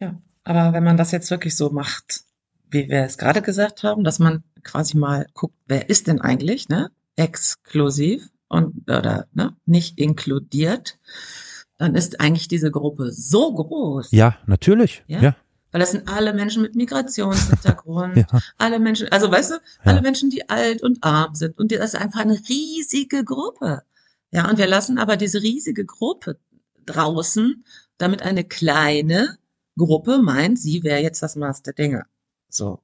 [0.00, 2.24] Ja, aber wenn man das jetzt wirklich so macht,
[2.70, 6.68] wie wir es gerade gesagt haben, dass man quasi mal guckt, wer ist denn eigentlich,
[6.68, 10.98] ne, exklusiv und oder ne, nicht inkludiert,
[11.78, 15.04] dann ist eigentlich diese Gruppe so groß, Ja, natürlich.
[15.06, 15.20] Ja?
[15.20, 15.36] Ja,
[15.72, 19.54] weil das sind alle Menschen mit Migrationshintergrund, ja, alle Menschen, also weißt du,
[19.84, 23.82] alle Menschen, die alt und arm sind und das ist einfach eine riesige Gruppe.
[24.30, 26.38] Ja, und wir lassen aber diese riesige Gruppe
[26.86, 27.64] draußen,
[27.98, 29.38] damit eine kleine
[29.76, 32.06] Gruppe meint, sie wäre jetzt das Maß der Dinge.
[32.48, 32.82] So.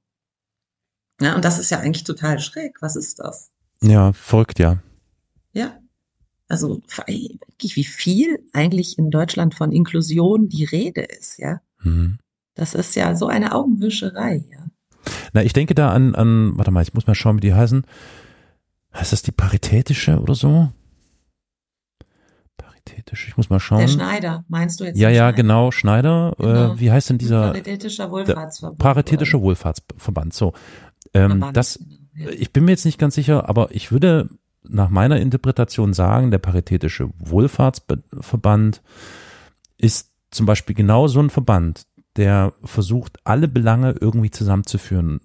[1.20, 2.80] Ja, und das ist ja eigentlich total schräg.
[2.80, 3.50] Was ist das?
[3.80, 4.78] ja, folgt ja.
[5.52, 5.78] Ja.
[6.48, 11.60] Also, wirklich, wie viel eigentlich in Deutschland von Inklusion die Rede ist, ja.
[11.80, 12.18] Mhm.
[12.58, 14.58] Das ist ja so eine Augenwischerei, ja.
[15.32, 17.84] Na, ich denke da an, an, warte mal, ich muss mal schauen, wie die heißen.
[18.92, 20.68] Heißt das die paritätische oder so?
[22.56, 23.78] Paritätisch, ich muss mal schauen.
[23.78, 24.98] Der Schneider, meinst du jetzt?
[24.98, 25.36] ja, ja, Schneider?
[25.36, 26.34] genau, Schneider.
[26.36, 26.74] Genau.
[26.74, 28.78] Äh, wie heißt denn dieser Paritätischer Wohlfahrtsverband.
[28.80, 30.34] paritätische Wohlfahrtsverband?
[30.34, 30.52] So,
[31.14, 32.36] ähm, Verband, das, genau, ja.
[32.36, 34.28] ich bin mir jetzt nicht ganz sicher, aber ich würde
[34.64, 38.82] nach meiner Interpretation sagen, der paritätische Wohlfahrtsverband
[39.76, 41.86] ist zum Beispiel genau so ein Verband,
[42.18, 45.20] der versucht, alle Belange irgendwie zusammenzuführen.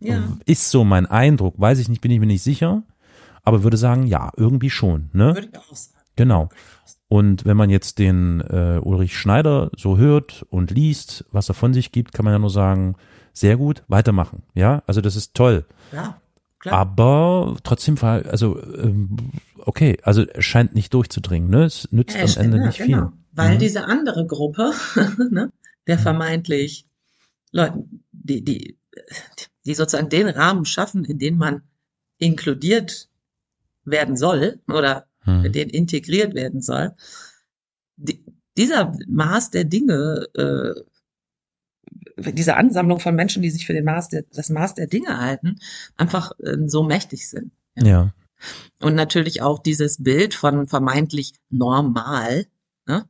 [0.00, 0.36] Ja.
[0.46, 2.82] Ist so mein Eindruck, weiß ich nicht, bin ich mir nicht sicher,
[3.44, 5.34] aber würde sagen, ja, irgendwie schon, ne?
[5.34, 5.94] Würde ich auch sagen.
[6.16, 6.48] Genau.
[7.08, 11.72] Und wenn man jetzt den äh, Ulrich Schneider so hört und liest, was er von
[11.72, 12.96] sich gibt, kann man ja nur sagen,
[13.32, 14.42] sehr gut, weitermachen.
[14.54, 15.64] Ja, also das ist toll.
[15.92, 16.20] Ja,
[16.58, 16.74] klar.
[16.74, 19.16] Aber trotzdem also ähm,
[19.58, 21.64] okay, also es scheint nicht durchzudringen, ne?
[21.64, 23.08] Es nützt Ja, am Ende ja, nicht genau.
[23.08, 23.12] viel.
[23.32, 23.58] Weil Mhm.
[23.60, 24.72] diese andere Gruppe,
[25.30, 25.50] ne,
[25.88, 26.86] der vermeintlich
[27.50, 28.78] Leuten, die, die,
[29.66, 31.62] die sozusagen den Rahmen schaffen, in den man
[32.18, 33.08] inkludiert
[33.84, 35.52] werden soll oder in Hm.
[35.52, 36.94] den integriert werden soll,
[37.96, 38.24] die,
[38.56, 40.74] dieser Maß der Dinge, äh,
[42.32, 45.58] diese Ansammlung von Menschen, die sich für den Maß der, das Maß der Dinge halten,
[45.96, 47.52] einfach ähm, so mächtig sind.
[47.76, 48.12] Ja,
[48.80, 52.46] Und natürlich auch dieses Bild von vermeintlich normal,
[52.86, 53.08] ne,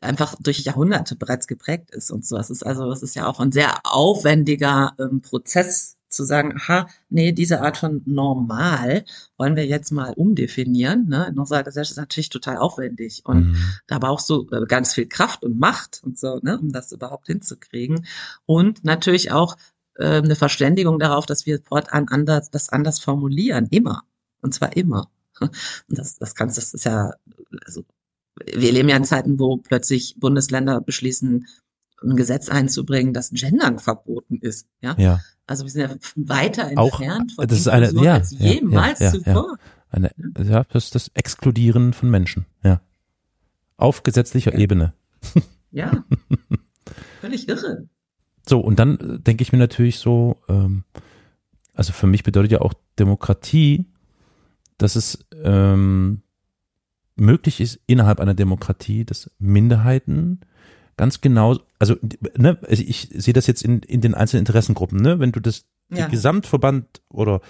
[0.00, 2.36] einfach durch Jahrhunderte bereits geprägt ist und so.
[2.36, 6.88] Es ist also, es ist ja auch ein sehr aufwendiger ähm, Prozess zu sagen, aha,
[7.08, 9.04] nee, diese Art von normal
[9.36, 11.08] wollen wir jetzt mal umdefinieren.
[11.08, 11.26] Ne?
[11.28, 13.56] In unserer Gesellschaft ist natürlich total aufwendig und Mhm.
[13.86, 17.26] da brauchst du äh, ganz viel Kraft und Macht und so, ne, um das überhaupt
[17.26, 18.06] hinzukriegen.
[18.46, 19.56] Und natürlich auch
[19.96, 24.04] äh, eine Verständigung darauf, dass wir fortan anders, das anders formulieren, immer.
[24.42, 25.10] Und zwar immer.
[25.40, 25.50] Und
[25.88, 27.12] das, das kannst, das ist ja,
[27.64, 27.84] also,
[28.44, 31.46] wir leben ja in Zeiten, wo plötzlich Bundesländer beschließen,
[32.02, 34.66] ein Gesetz einzubringen, dass Gendern verboten ist.
[34.82, 35.20] Ja, ja.
[35.46, 38.98] also wir sind ja weiter Auch, entfernt von das ist eine- ja, als ja, jemals
[39.00, 39.56] ja, zuvor.
[39.88, 40.10] Eine,
[40.42, 42.80] ja, das ist das Exkludieren von Menschen, ja.
[43.78, 44.54] Auf gesetzlicher.
[44.54, 44.92] Ebene.
[45.70, 46.04] Ja,
[47.20, 47.88] völlig irre.
[48.48, 50.84] So, und dann äh, denke ich mir natürlich so, ähm,
[51.74, 53.86] also für mich bedeutet ja auch Demokratie,
[54.78, 56.22] dass es ähm,
[57.16, 60.40] möglich ist, innerhalb einer Demokratie, dass Minderheiten
[60.96, 61.96] ganz genau, also
[62.36, 65.64] ne, also ich sehe das jetzt in, in den einzelnen Interessengruppen, ne, wenn du das
[65.90, 66.08] Ja.
[66.08, 67.40] Gesamtverband oder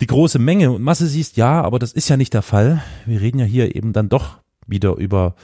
[0.00, 2.82] die große Menge und Masse siehst, ja, aber das ist ja nicht der Fall.
[3.06, 5.34] Wir reden ja hier eben dann doch wieder über,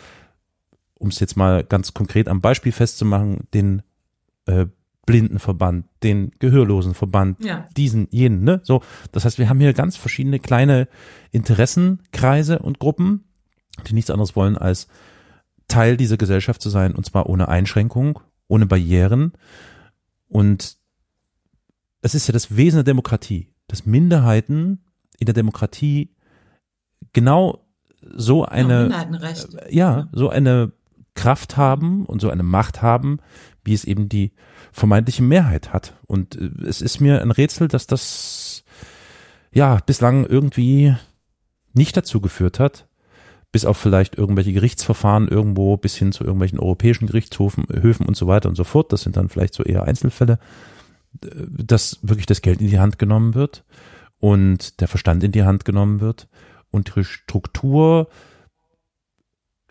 [0.95, 3.83] um es jetzt mal ganz konkret am Beispiel festzumachen, den
[4.47, 4.66] äh,
[5.09, 7.66] Blindenverband, den Gehörlosenverband, Ja.
[7.76, 8.61] diesen, jenen, ne?
[8.62, 8.82] So,
[9.12, 10.86] das heißt, wir haben hier ganz verschiedene kleine
[11.32, 13.24] Interessenkreise und Gruppen,
[13.88, 14.86] die nichts anderes wollen, als
[15.66, 19.32] Teil dieser Gesellschaft zu sein, und zwar ohne Einschränkung, ohne Barrieren.
[20.28, 20.76] Und
[22.02, 24.84] es ist ja das Wesen der Demokratie, dass Minderheiten
[25.18, 26.14] in der Demokratie
[27.12, 27.64] genau
[28.00, 30.72] so eine, ja, ja, so eine
[31.14, 33.18] Kraft haben und so eine Macht haben,
[33.69, 34.33] wie es eben die
[34.73, 35.95] vermeintliche Mehrheit hat.
[36.07, 38.64] Und äh, es ist mir ein Rätsel, dass das
[39.53, 40.97] ja bislang irgendwie
[41.75, 42.89] nicht dazu geführt hat,
[43.53, 48.27] bis auf vielleicht irgendwelche Gerichtsverfahren irgendwo bis hin zu irgendwelchen europäischen Gerichtshöfen Höfen und so
[48.27, 48.93] weiter und so fort.
[48.93, 50.39] Das sind dann vielleicht so eher Einzelfälle,
[51.23, 53.64] äh, dass wirklich das Geld in die Hand genommen wird
[54.19, 56.29] und der Verstand in die Hand genommen wird
[56.71, 58.09] und die Struktur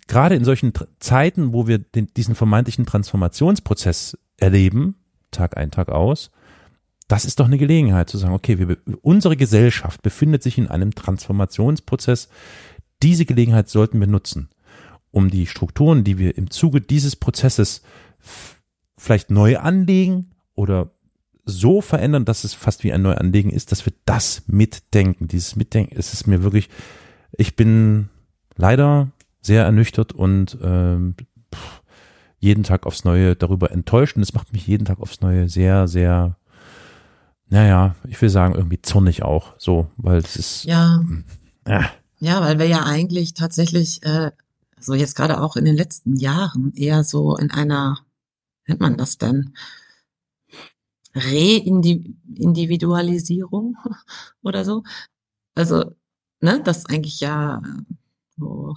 [0.08, 4.95] gerade in solchen Zeiten, wo wir den, diesen vermeintlichen Transformationsprozess erleben,
[5.32, 6.32] Tag ein, Tag aus,
[7.08, 10.93] das ist doch eine Gelegenheit zu sagen, okay, wir, unsere Gesellschaft befindet sich in einem
[10.93, 12.28] Transformationsprozess.
[13.01, 14.49] Diese Gelegenheit sollten wir nutzen,
[15.12, 17.82] um die Strukturen, die wir im Zuge dieses Prozesses
[18.97, 20.91] vielleicht neu anlegen oder
[21.45, 25.30] so verändern, dass es fast wie ein Neuanlegen ist, dass wir das mitdenken.
[25.30, 26.68] Dieses Mitdenken, es ist mir wirklich,
[27.38, 28.10] ich bin
[28.58, 29.12] leider
[29.48, 31.16] sehr ernüchtert und ähm,
[32.39, 35.88] jeden Tag aufs Neue darüber enttäuscht und es macht mich jeden Tag aufs Neue sehr,
[35.88, 36.38] sehr,
[37.50, 40.66] naja, ich will sagen, irgendwie zornig auch, so, weil es ist.
[40.66, 41.04] Ja.
[41.66, 41.86] Äh.
[42.20, 44.32] Ja, weil wir ja eigentlich tatsächlich, äh,
[44.80, 47.98] so jetzt gerade auch in den letzten Jahren eher so in einer,
[48.68, 49.56] nennt man das denn,
[51.16, 53.78] Reindividualisierung
[54.43, 54.84] oder so.
[55.56, 55.95] Also,
[56.41, 57.64] ne, das eigentlich ja
[58.38, 58.76] so,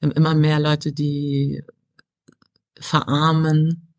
[0.00, 1.62] immer mehr Leute, die
[2.78, 3.94] verarmen.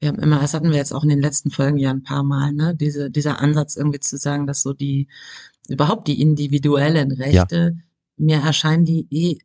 [0.00, 2.22] Wir haben immer, das hatten wir jetzt auch in den letzten Folgen ja ein paar
[2.22, 5.08] Mal, ne, diese, dieser Ansatz irgendwie zu sagen, dass so die,
[5.68, 7.82] überhaupt die individuellen Rechte, ja.
[8.16, 9.38] mir erscheinen die eh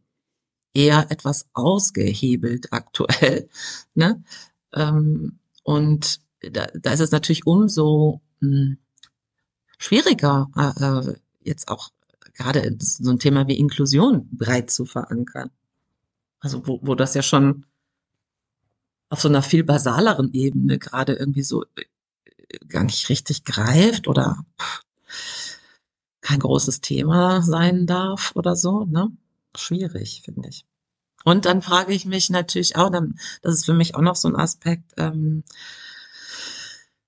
[0.74, 3.50] eher etwas ausgehebelt aktuell,
[3.96, 4.24] ne,
[4.74, 8.78] ähm, und da, da ist es natürlich umso mh, hm,
[9.78, 11.90] schwieriger, äh, äh, jetzt auch
[12.34, 15.50] gerade so ein Thema wie Inklusion breit zu verankern.
[16.46, 17.66] Also wo, wo das ja schon
[19.10, 21.86] auf so einer viel basaleren Ebene gerade irgendwie so äh,
[22.68, 24.46] gar nicht richtig greift oder
[26.22, 29.12] kein großes Thema sein darf oder so, ne?
[29.58, 30.66] Schwierig, finde ich.
[31.24, 34.28] Und dann frage ich mich natürlich auch, dann, das ist für mich auch noch so
[34.28, 35.44] ein Aspekt, ähm,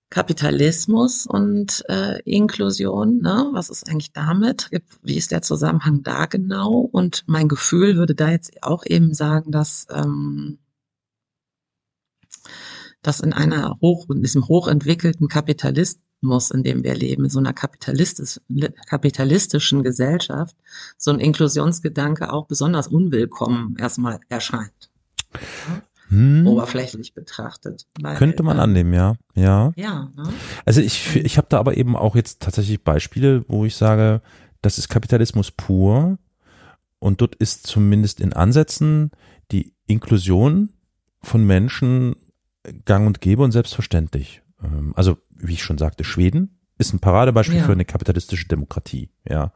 [0.10, 3.50] Kapitalismus und äh, Inklusion, ne?
[3.52, 4.70] was ist eigentlich damit?
[5.04, 6.80] Wie ist der Zusammenhang da genau?
[6.80, 10.60] Und mein Gefühl würde da jetzt auch eben sagen, dass ähm,
[13.02, 17.54] dass in einer hoch, in diesem hochentwickelten Kapitalismus, in dem wir leben, in so einer
[17.54, 18.42] kapitalistisch,
[18.88, 20.56] kapitalistischen Gesellschaft,
[20.98, 24.90] so ein Inklusionsgedanke auch besonders unwillkommen erstmal erscheint.
[26.10, 26.48] Hm.
[26.48, 27.86] Oberflächlich betrachtet.
[28.02, 29.16] Weil, Könnte man äh, annehmen, ja.
[29.36, 29.74] Ja.
[29.76, 30.10] Ja.
[30.16, 30.30] Ne?
[30.66, 34.22] Also ich, ich habe da aber eben auch jetzt tatsächlich Beispiele, wo ich sage,
[34.62, 36.18] das ist Kapitalismus pur.
[37.00, 39.12] Und dort ist zumindest in Ansätzen
[39.52, 40.74] die Inklusion
[41.22, 42.16] von Menschen
[42.86, 44.42] gang und gäbe und selbstverständlich.
[44.64, 47.64] Ähm, also, wie ich schon sagte, Schweden ist ein Paradebeispiel ja.
[47.64, 49.52] für eine kapitalistische Demokratie, ja.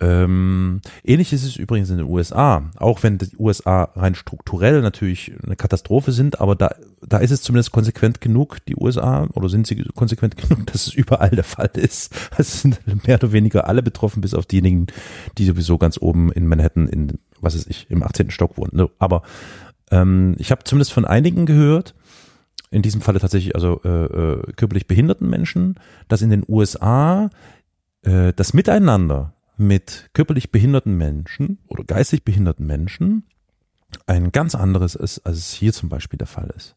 [0.00, 5.32] Ähm, ähnlich ist es übrigens in den USA, auch wenn die USA rein strukturell natürlich
[5.44, 6.70] eine Katastrophe sind, aber da,
[7.04, 10.94] da ist es zumindest konsequent genug, die USA, oder sind sie konsequent genug, dass es
[10.94, 12.14] überall der Fall ist.
[12.36, 14.86] Es sind mehr oder weniger alle betroffen, bis auf diejenigen,
[15.36, 18.30] die sowieso ganz oben in Manhattan in, was weiß ich, im 18.
[18.30, 18.88] Stock wohnen.
[19.00, 19.22] Aber
[19.90, 21.94] ähm, ich habe zumindest von einigen gehört,
[22.70, 25.76] in diesem Falle tatsächlich also äh, äh, körperlich behinderten Menschen,
[26.06, 27.30] dass in den USA
[28.02, 33.24] äh, das Miteinander mit körperlich behinderten Menschen oder geistig behinderten Menschen
[34.06, 36.76] ein ganz anderes ist, als es hier zum Beispiel der Fall ist.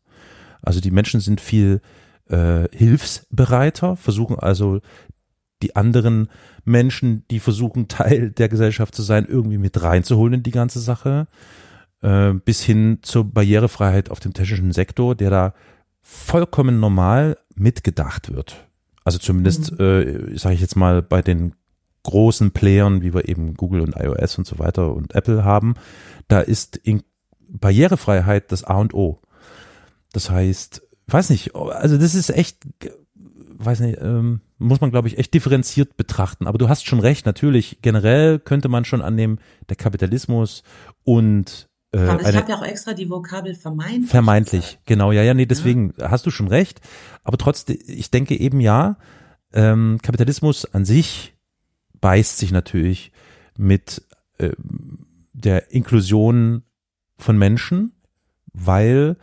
[0.61, 1.81] Also die Menschen sind viel
[2.29, 4.79] äh, hilfsbereiter, versuchen also
[5.61, 6.29] die anderen
[6.65, 11.27] Menschen, die versuchen Teil der Gesellschaft zu sein, irgendwie mit reinzuholen in die ganze Sache,
[12.01, 15.53] äh, bis hin zur Barrierefreiheit auf dem technischen Sektor, der da
[16.01, 18.67] vollkommen normal mitgedacht wird.
[19.03, 19.79] Also zumindest, mhm.
[19.79, 21.53] äh, sage ich jetzt mal, bei den
[22.03, 25.75] großen Playern, wie wir eben Google und iOS und so weiter und Apple haben,
[26.27, 27.03] da ist in
[27.47, 29.21] Barrierefreiheit das A und O.
[30.13, 32.57] Das heißt, weiß nicht, also das ist echt,
[33.57, 36.47] weiß nicht, ähm, muss man glaube ich echt differenziert betrachten.
[36.47, 39.39] Aber du hast schon recht, natürlich generell könnte man schon annehmen,
[39.69, 40.63] der Kapitalismus
[41.03, 44.09] und äh, Aber ich habe ja auch extra die Vokabel vermeintlich.
[44.09, 44.85] Vermeintlich, gesagt.
[44.85, 46.09] genau, ja, ja, nee, deswegen ja.
[46.09, 46.79] hast du schon recht.
[47.23, 48.97] Aber trotzdem, ich denke eben ja,
[49.53, 51.33] ähm, Kapitalismus an sich
[52.01, 53.11] beißt sich natürlich
[53.57, 54.03] mit
[54.37, 54.51] äh,
[55.33, 56.63] der Inklusion
[57.17, 57.93] von Menschen,
[58.53, 59.17] weil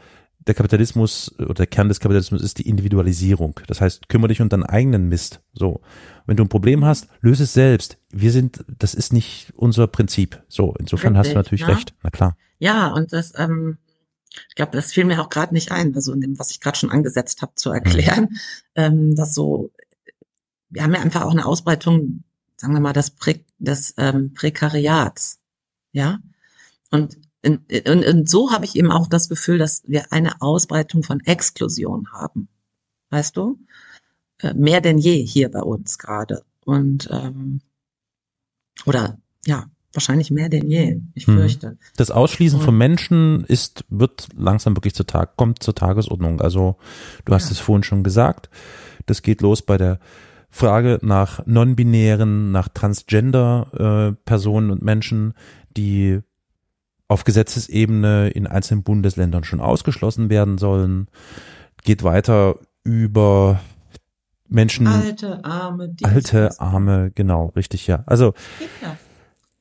[0.49, 3.61] der Kapitalismus oder der Kern des Kapitalismus ist die Individualisierung.
[3.67, 5.43] Das heißt, kümmere dich um deinen eigenen Mist.
[5.53, 5.83] So.
[6.27, 7.99] Wenn du ein Problem hast, löse es selbst.
[8.11, 10.43] Wir sind, das ist nicht unser Prinzip.
[10.49, 11.67] So, insofern Richtig, hast du natürlich ja.
[11.69, 11.95] recht.
[12.03, 12.37] Na klar.
[12.59, 13.77] Ja, und das, ähm,
[14.49, 16.79] ich glaube, das fiel mir auch gerade nicht ein, also in dem, was ich gerade
[16.79, 18.37] schon angesetzt habe, zu erklären, mhm.
[18.75, 19.71] ähm, dass so,
[20.71, 22.25] wir haben ja einfach auch eine Ausbreitung,
[22.59, 25.39] sagen wir mal, des, Prä, des ähm, Prekariats.
[25.93, 26.19] Ja.
[26.91, 31.03] Und und, und, und so habe ich eben auch das Gefühl, dass wir eine Ausbreitung
[31.03, 32.49] von Exklusion haben.
[33.11, 33.59] Weißt du?
[34.41, 36.45] Äh, mehr denn je hier bei uns gerade.
[36.65, 37.61] Und ähm,
[38.85, 41.01] oder ja, wahrscheinlich mehr denn je.
[41.15, 41.37] Ich hm.
[41.37, 41.79] fürchte.
[41.97, 46.41] Das Ausschließen von Menschen ist, wird langsam wirklich zur Tag, kommt zur Tagesordnung.
[46.41, 46.77] Also
[47.25, 47.53] du hast ja.
[47.53, 48.51] es vorhin schon gesagt.
[49.07, 50.01] Das geht los bei der
[50.51, 55.35] Frage nach non-binären, nach transgender äh, Personen und Menschen,
[55.77, 56.21] die
[57.07, 61.09] auf Gesetzesebene in einzelnen Bundesländern schon ausgeschlossen werden sollen.
[61.83, 63.61] Geht weiter über
[64.49, 64.87] Menschen.
[64.87, 68.03] Alte, arme, Alte, arme, genau, richtig, ja.
[68.07, 68.35] Also,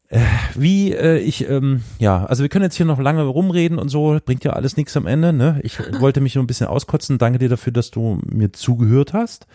[0.10, 0.22] äh,
[0.56, 4.20] wie äh, ich, ähm, ja, also wir können jetzt hier noch lange rumreden und so,
[4.26, 5.60] bringt ja alles nichts am Ende, ne?
[5.64, 7.18] Ich wollte mich nur ein bisschen auskotzen.
[7.18, 9.48] Danke dir dafür, dass du mir zugehört hast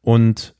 [0.00, 0.53] und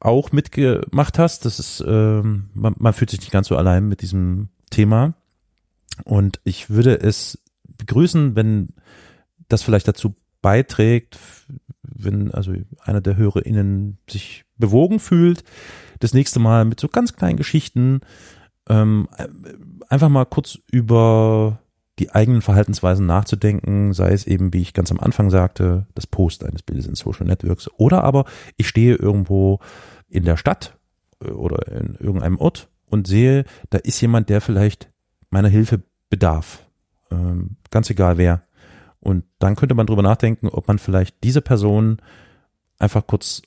[0.00, 1.44] auch mitgemacht hast.
[1.44, 5.14] Das ist, ähm, man, man fühlt sich nicht ganz so allein mit diesem Thema.
[6.04, 8.70] Und ich würde es begrüßen, wenn
[9.48, 11.18] das vielleicht dazu beiträgt,
[11.82, 15.44] wenn also einer der HörerInnen sich bewogen fühlt,
[15.98, 18.00] das nächste Mal mit so ganz kleinen Geschichten
[18.68, 19.08] ähm,
[19.88, 21.60] einfach mal kurz über
[22.00, 26.44] die eigenen Verhaltensweisen nachzudenken, sei es eben, wie ich ganz am Anfang sagte, das Post
[26.44, 28.24] eines Bildes in Social Networks oder aber
[28.56, 29.60] ich stehe irgendwo
[30.08, 30.76] in der Stadt
[31.22, 34.90] äh, oder in irgendeinem Ort und sehe, da ist jemand, der vielleicht
[35.28, 36.66] meiner Hilfe bedarf.
[37.10, 38.42] Ähm, ganz egal wer.
[38.98, 41.98] Und dann könnte man drüber nachdenken, ob man vielleicht diese Person
[42.78, 43.42] einfach kurz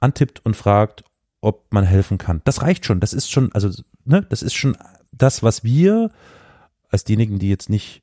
[0.00, 1.02] antippt und fragt,
[1.40, 2.42] ob man helfen kann.
[2.44, 3.00] Das reicht schon.
[3.00, 3.70] Das ist schon, also,
[4.04, 4.76] ne, das ist schon
[5.12, 6.10] das, was wir
[6.90, 8.02] als diejenigen, die jetzt nicht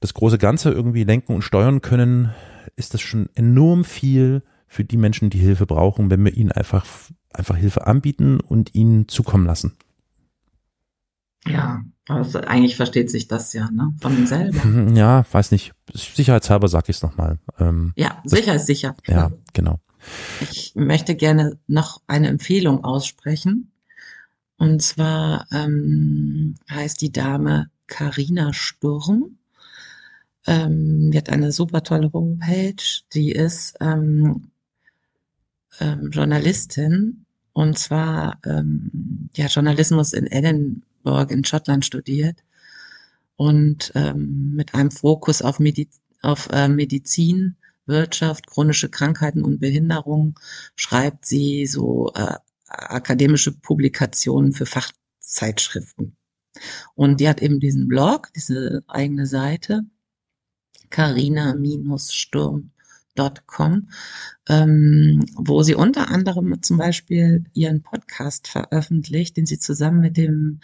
[0.00, 2.32] das große Ganze irgendwie lenken und steuern können,
[2.76, 6.86] ist das schon enorm viel für die Menschen, die Hilfe brauchen, wenn wir ihnen einfach,
[7.32, 9.76] einfach Hilfe anbieten und ihnen zukommen lassen.
[11.46, 13.92] Ja, also eigentlich versteht sich das ja, ne?
[14.00, 14.64] Von selber.
[14.64, 15.72] Mhm, ja, weiß nicht.
[15.92, 17.38] Sicherheitshalber sag ich es nochmal.
[17.58, 18.96] Ähm, ja, sicher ist sicher.
[19.06, 19.80] Ja, genau.
[20.40, 23.72] Ich möchte gerne noch eine Empfehlung aussprechen.
[24.56, 29.36] Und zwar ähm, heißt die Dame Karina Sturm.
[30.46, 32.82] Ähm, die hat eine super tolle Homepage.
[33.12, 34.50] Die ist ähm,
[35.78, 42.42] ähm, Journalistin und zwar ähm, ja Journalismus in Edinburgh in Schottland studiert
[43.36, 50.38] und ähm, mit einem Fokus auf, Mediz auf äh, Medizin, Wirtschaft, chronische Krankheiten und Behinderung
[50.76, 52.36] schreibt sie so äh,
[52.68, 56.16] akademische Publikationen für Fachzeitschriften.
[56.94, 59.82] Und die hat eben diesen Blog, diese eigene Seite,
[60.90, 62.70] carina-sturm
[63.46, 63.88] com,
[64.48, 70.60] ähm, wo sie unter anderem zum Beispiel ihren Podcast veröffentlicht, den sie zusammen mit dem,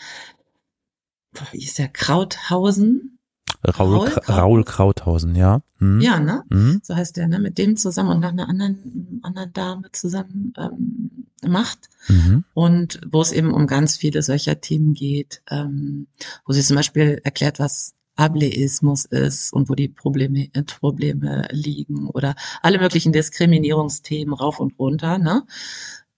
[1.53, 3.17] wie ist der, Krauthausen,
[3.64, 5.62] Raul, Raul, Krauthausen, ja.
[5.78, 6.00] Hm.
[6.00, 6.44] Ja, ne?
[6.50, 6.80] Hm.
[6.82, 7.38] So heißt der, ne?
[7.38, 11.88] Mit dem zusammen und nach einer anderen, anderen Dame zusammen ähm, macht.
[12.09, 12.44] Mhm.
[12.54, 16.06] Und wo es eben um ganz viele solcher Themen geht, ähm,
[16.46, 22.09] wo sie zum Beispiel erklärt, was Ableismus ist und wo die Probleme, äh, Probleme liegen
[22.09, 25.18] oder alle möglichen Diskriminierungsthemen rauf und runter.
[25.18, 25.44] Ne?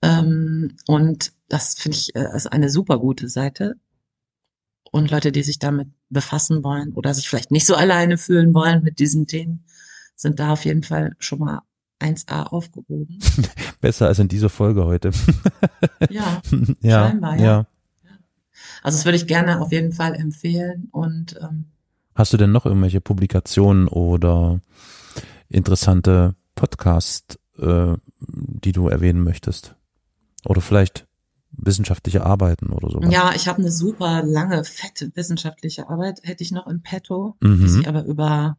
[0.03, 3.77] Ähm, und das finde ich äh, ist eine super gute Seite.
[4.91, 8.83] Und Leute, die sich damit befassen wollen oder sich vielleicht nicht so alleine fühlen wollen
[8.83, 9.65] mit diesen Themen,
[10.17, 11.63] sind da auf jeden Fall schon mal
[12.01, 13.19] 1a aufgehoben.
[13.81, 15.11] Besser als in dieser Folge heute.
[16.11, 16.43] ja,
[16.81, 17.45] ja, scheinbar, ja.
[17.45, 17.67] ja.
[18.83, 21.67] Also das würde ich gerne auf jeden Fall empfehlen und ähm,
[22.15, 24.61] Hast du denn noch irgendwelche Publikationen oder
[25.49, 29.77] interessante Podcasts, äh, die du erwähnen möchtest?
[30.45, 31.07] Oder vielleicht
[31.53, 33.01] wissenschaftliche Arbeiten oder so?
[33.03, 37.61] Ja, ich habe eine super lange, fette wissenschaftliche Arbeit, hätte ich noch im Petto, mhm.
[37.61, 38.57] die sich aber über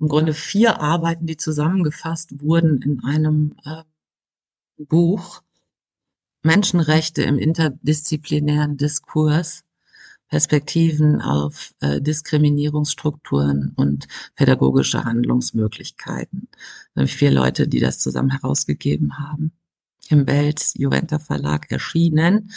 [0.00, 3.82] im Grunde vier Arbeiten, die zusammengefasst wurden in einem äh,
[4.76, 5.42] Buch
[6.42, 9.62] Menschenrechte im interdisziplinären Diskurs
[10.32, 16.48] Perspektiven auf äh, Diskriminierungsstrukturen und pädagogische Handlungsmöglichkeiten.
[17.04, 19.52] Vier Leute, die das zusammen herausgegeben haben,
[20.08, 22.50] im Belz Juventa Verlag erschienen.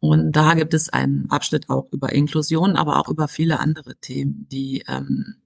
[0.00, 4.48] Und da gibt es einen Abschnitt auch über Inklusion, aber auch über viele andere Themen,
[4.50, 5.36] die ähm,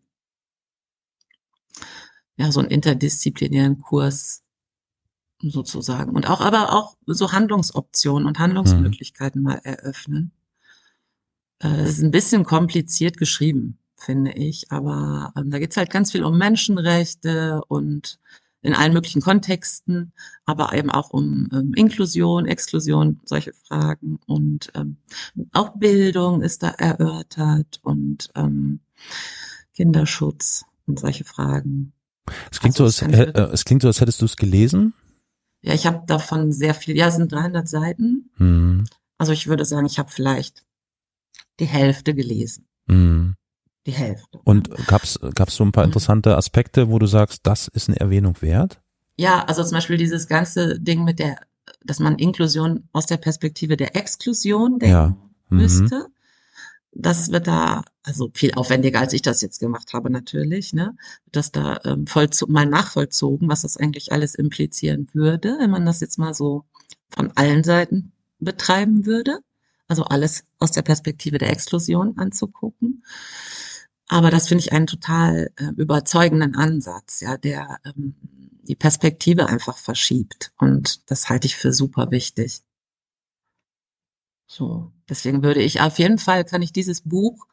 [2.39, 4.43] ja, so einen interdisziplinären Kurs
[5.41, 6.13] sozusagen.
[6.13, 10.33] Und auch, aber auch so Handlungsoptionen und Handlungsmöglichkeiten mal eröffnen.
[11.59, 16.13] Äh, Es ist ein bisschen kompliziert geschrieben, finde ich, aber ähm, da geht's halt ganz
[16.13, 18.19] viel um Menschenrechte und
[18.63, 20.13] in allen möglichen Kontexten,
[20.45, 24.97] aber eben auch um ähm, Inklusion, Exklusion, solche Fragen und ähm,
[25.53, 28.81] auch Bildung ist da erörtert und ähm,
[29.75, 31.93] Kinderschutz und solche Fragen.
[32.51, 34.95] Es klingt, Also, so, als, äh, es klingt so, als hättest du es gelesen.
[35.63, 38.31] Ja, ich habe davon sehr viel, ja, es sind 300 Seiten.
[38.37, 38.85] Hm.
[39.19, 40.65] Also ich würde sagen, ich habe vielleicht
[41.61, 42.69] die Hälfte gelesen.
[42.89, 43.35] Hm.
[43.87, 44.41] Die Hälfte.
[44.45, 45.91] Und gab's gab's so ein paar Mhm.
[45.91, 48.81] interessante Aspekte, wo du sagst, das ist eine Erwähnung wert?
[49.17, 51.37] Ja, also zum Beispiel dieses ganze Ding mit der,
[51.85, 55.17] dass man Inklusion aus der Perspektive der Exklusion denken Ja.
[55.49, 55.59] Mhm.
[55.59, 56.07] müsste.
[56.99, 60.97] Das wird da, also viel aufwendiger, als ich das jetzt gemacht habe, natürlich, ne?
[61.27, 62.07] Wird Das da ähm,
[62.49, 66.65] mal nachvollzogen, was das eigentlich alles implizieren würde, wenn man das jetzt mal so
[67.11, 69.41] von allen Seiten betreiben würde.
[69.89, 73.05] Also alles aus der Perspektive der Exklusion anzugucken.
[74.09, 78.15] Aber das finde ich einen total äh, überzeugenden Ansatz, ja, der ähm,
[78.63, 80.53] die Perspektive einfach verschiebt.
[80.59, 82.63] Und das halte ich für super wichtig.
[84.47, 87.47] So, deswegen würde ich auf jeden Fall, kann ich dieses Buch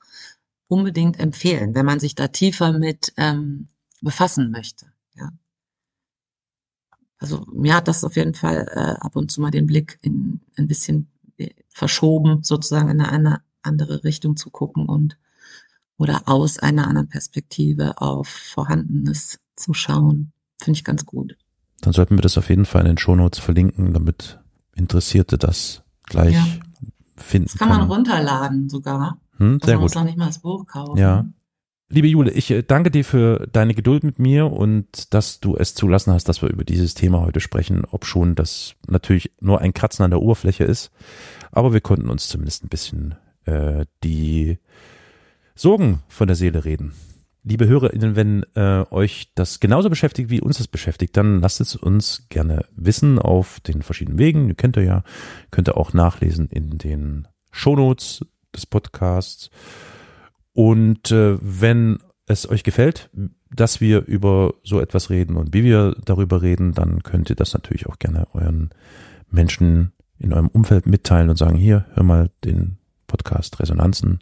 [0.68, 3.68] unbedingt empfehlen, wenn man sich da tiefer mit ähm,
[4.02, 4.92] befassen möchte.
[5.16, 5.32] Ja.
[7.18, 10.42] Also mir hat das auf jeden Fall äh, ab und zu mal den Blick in
[10.56, 15.18] ein bisschen äh, verschoben, sozusagen in eine andere Richtung zu gucken und
[15.98, 20.32] oder aus einer anderen Perspektive auf Vorhandenes zu schauen.
[20.62, 21.38] Finde ich ganz gut.
[21.82, 24.40] Dann sollten wir das auf jeden Fall in den Shownotes verlinken, damit
[24.76, 26.46] Interessierte das gleich Ja.
[27.16, 27.92] finden Das kann man können.
[27.92, 29.20] runterladen sogar.
[29.38, 30.02] Hm, Also sehr man muss gut.
[30.02, 30.98] noch nicht mal das Buch kaufen.
[30.98, 31.26] Ja.
[31.90, 35.76] Liebe Jule, ich äh, danke dir für deine Geduld mit mir und dass du es
[35.76, 39.74] zulassen hast, dass wir über dieses Thema heute sprechen, ob schon das natürlich nur ein
[39.74, 40.90] Kratzen an der Oberfläche ist.
[41.52, 43.14] Aber wir konnten uns zumindest ein bisschen
[43.46, 44.58] äh, die
[45.56, 46.94] Sorgen von der Seele reden.
[47.44, 51.76] Liebe HörerInnen, wenn äh, euch das genauso beschäftigt, wie uns das beschäftigt, dann lasst es
[51.76, 54.48] uns gerne wissen auf den verschiedenen Wegen.
[54.48, 55.04] Ihr kennt ihr ja,
[55.52, 58.26] könnt ihr auch nachlesen in den Shownotes
[58.56, 59.50] des Podcasts.
[60.54, 63.10] Und äh, wenn es euch gefällt,
[63.52, 67.54] dass wir über so etwas reden und wie wir darüber reden, dann könnt ihr das
[67.54, 68.70] natürlich auch gerne euren
[69.30, 72.78] Menschen in eurem Umfeld mitteilen und sagen, hier, hör mal den
[73.08, 74.20] Podcast Resonanzen.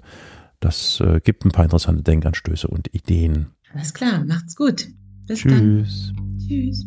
[0.61, 3.47] Das äh, gibt ein paar interessante Denkanstöße und Ideen.
[3.73, 4.87] Alles klar, macht's gut.
[5.27, 5.83] Bis dann.
[5.83, 6.13] Tschüss.
[6.47, 6.85] Tschüss.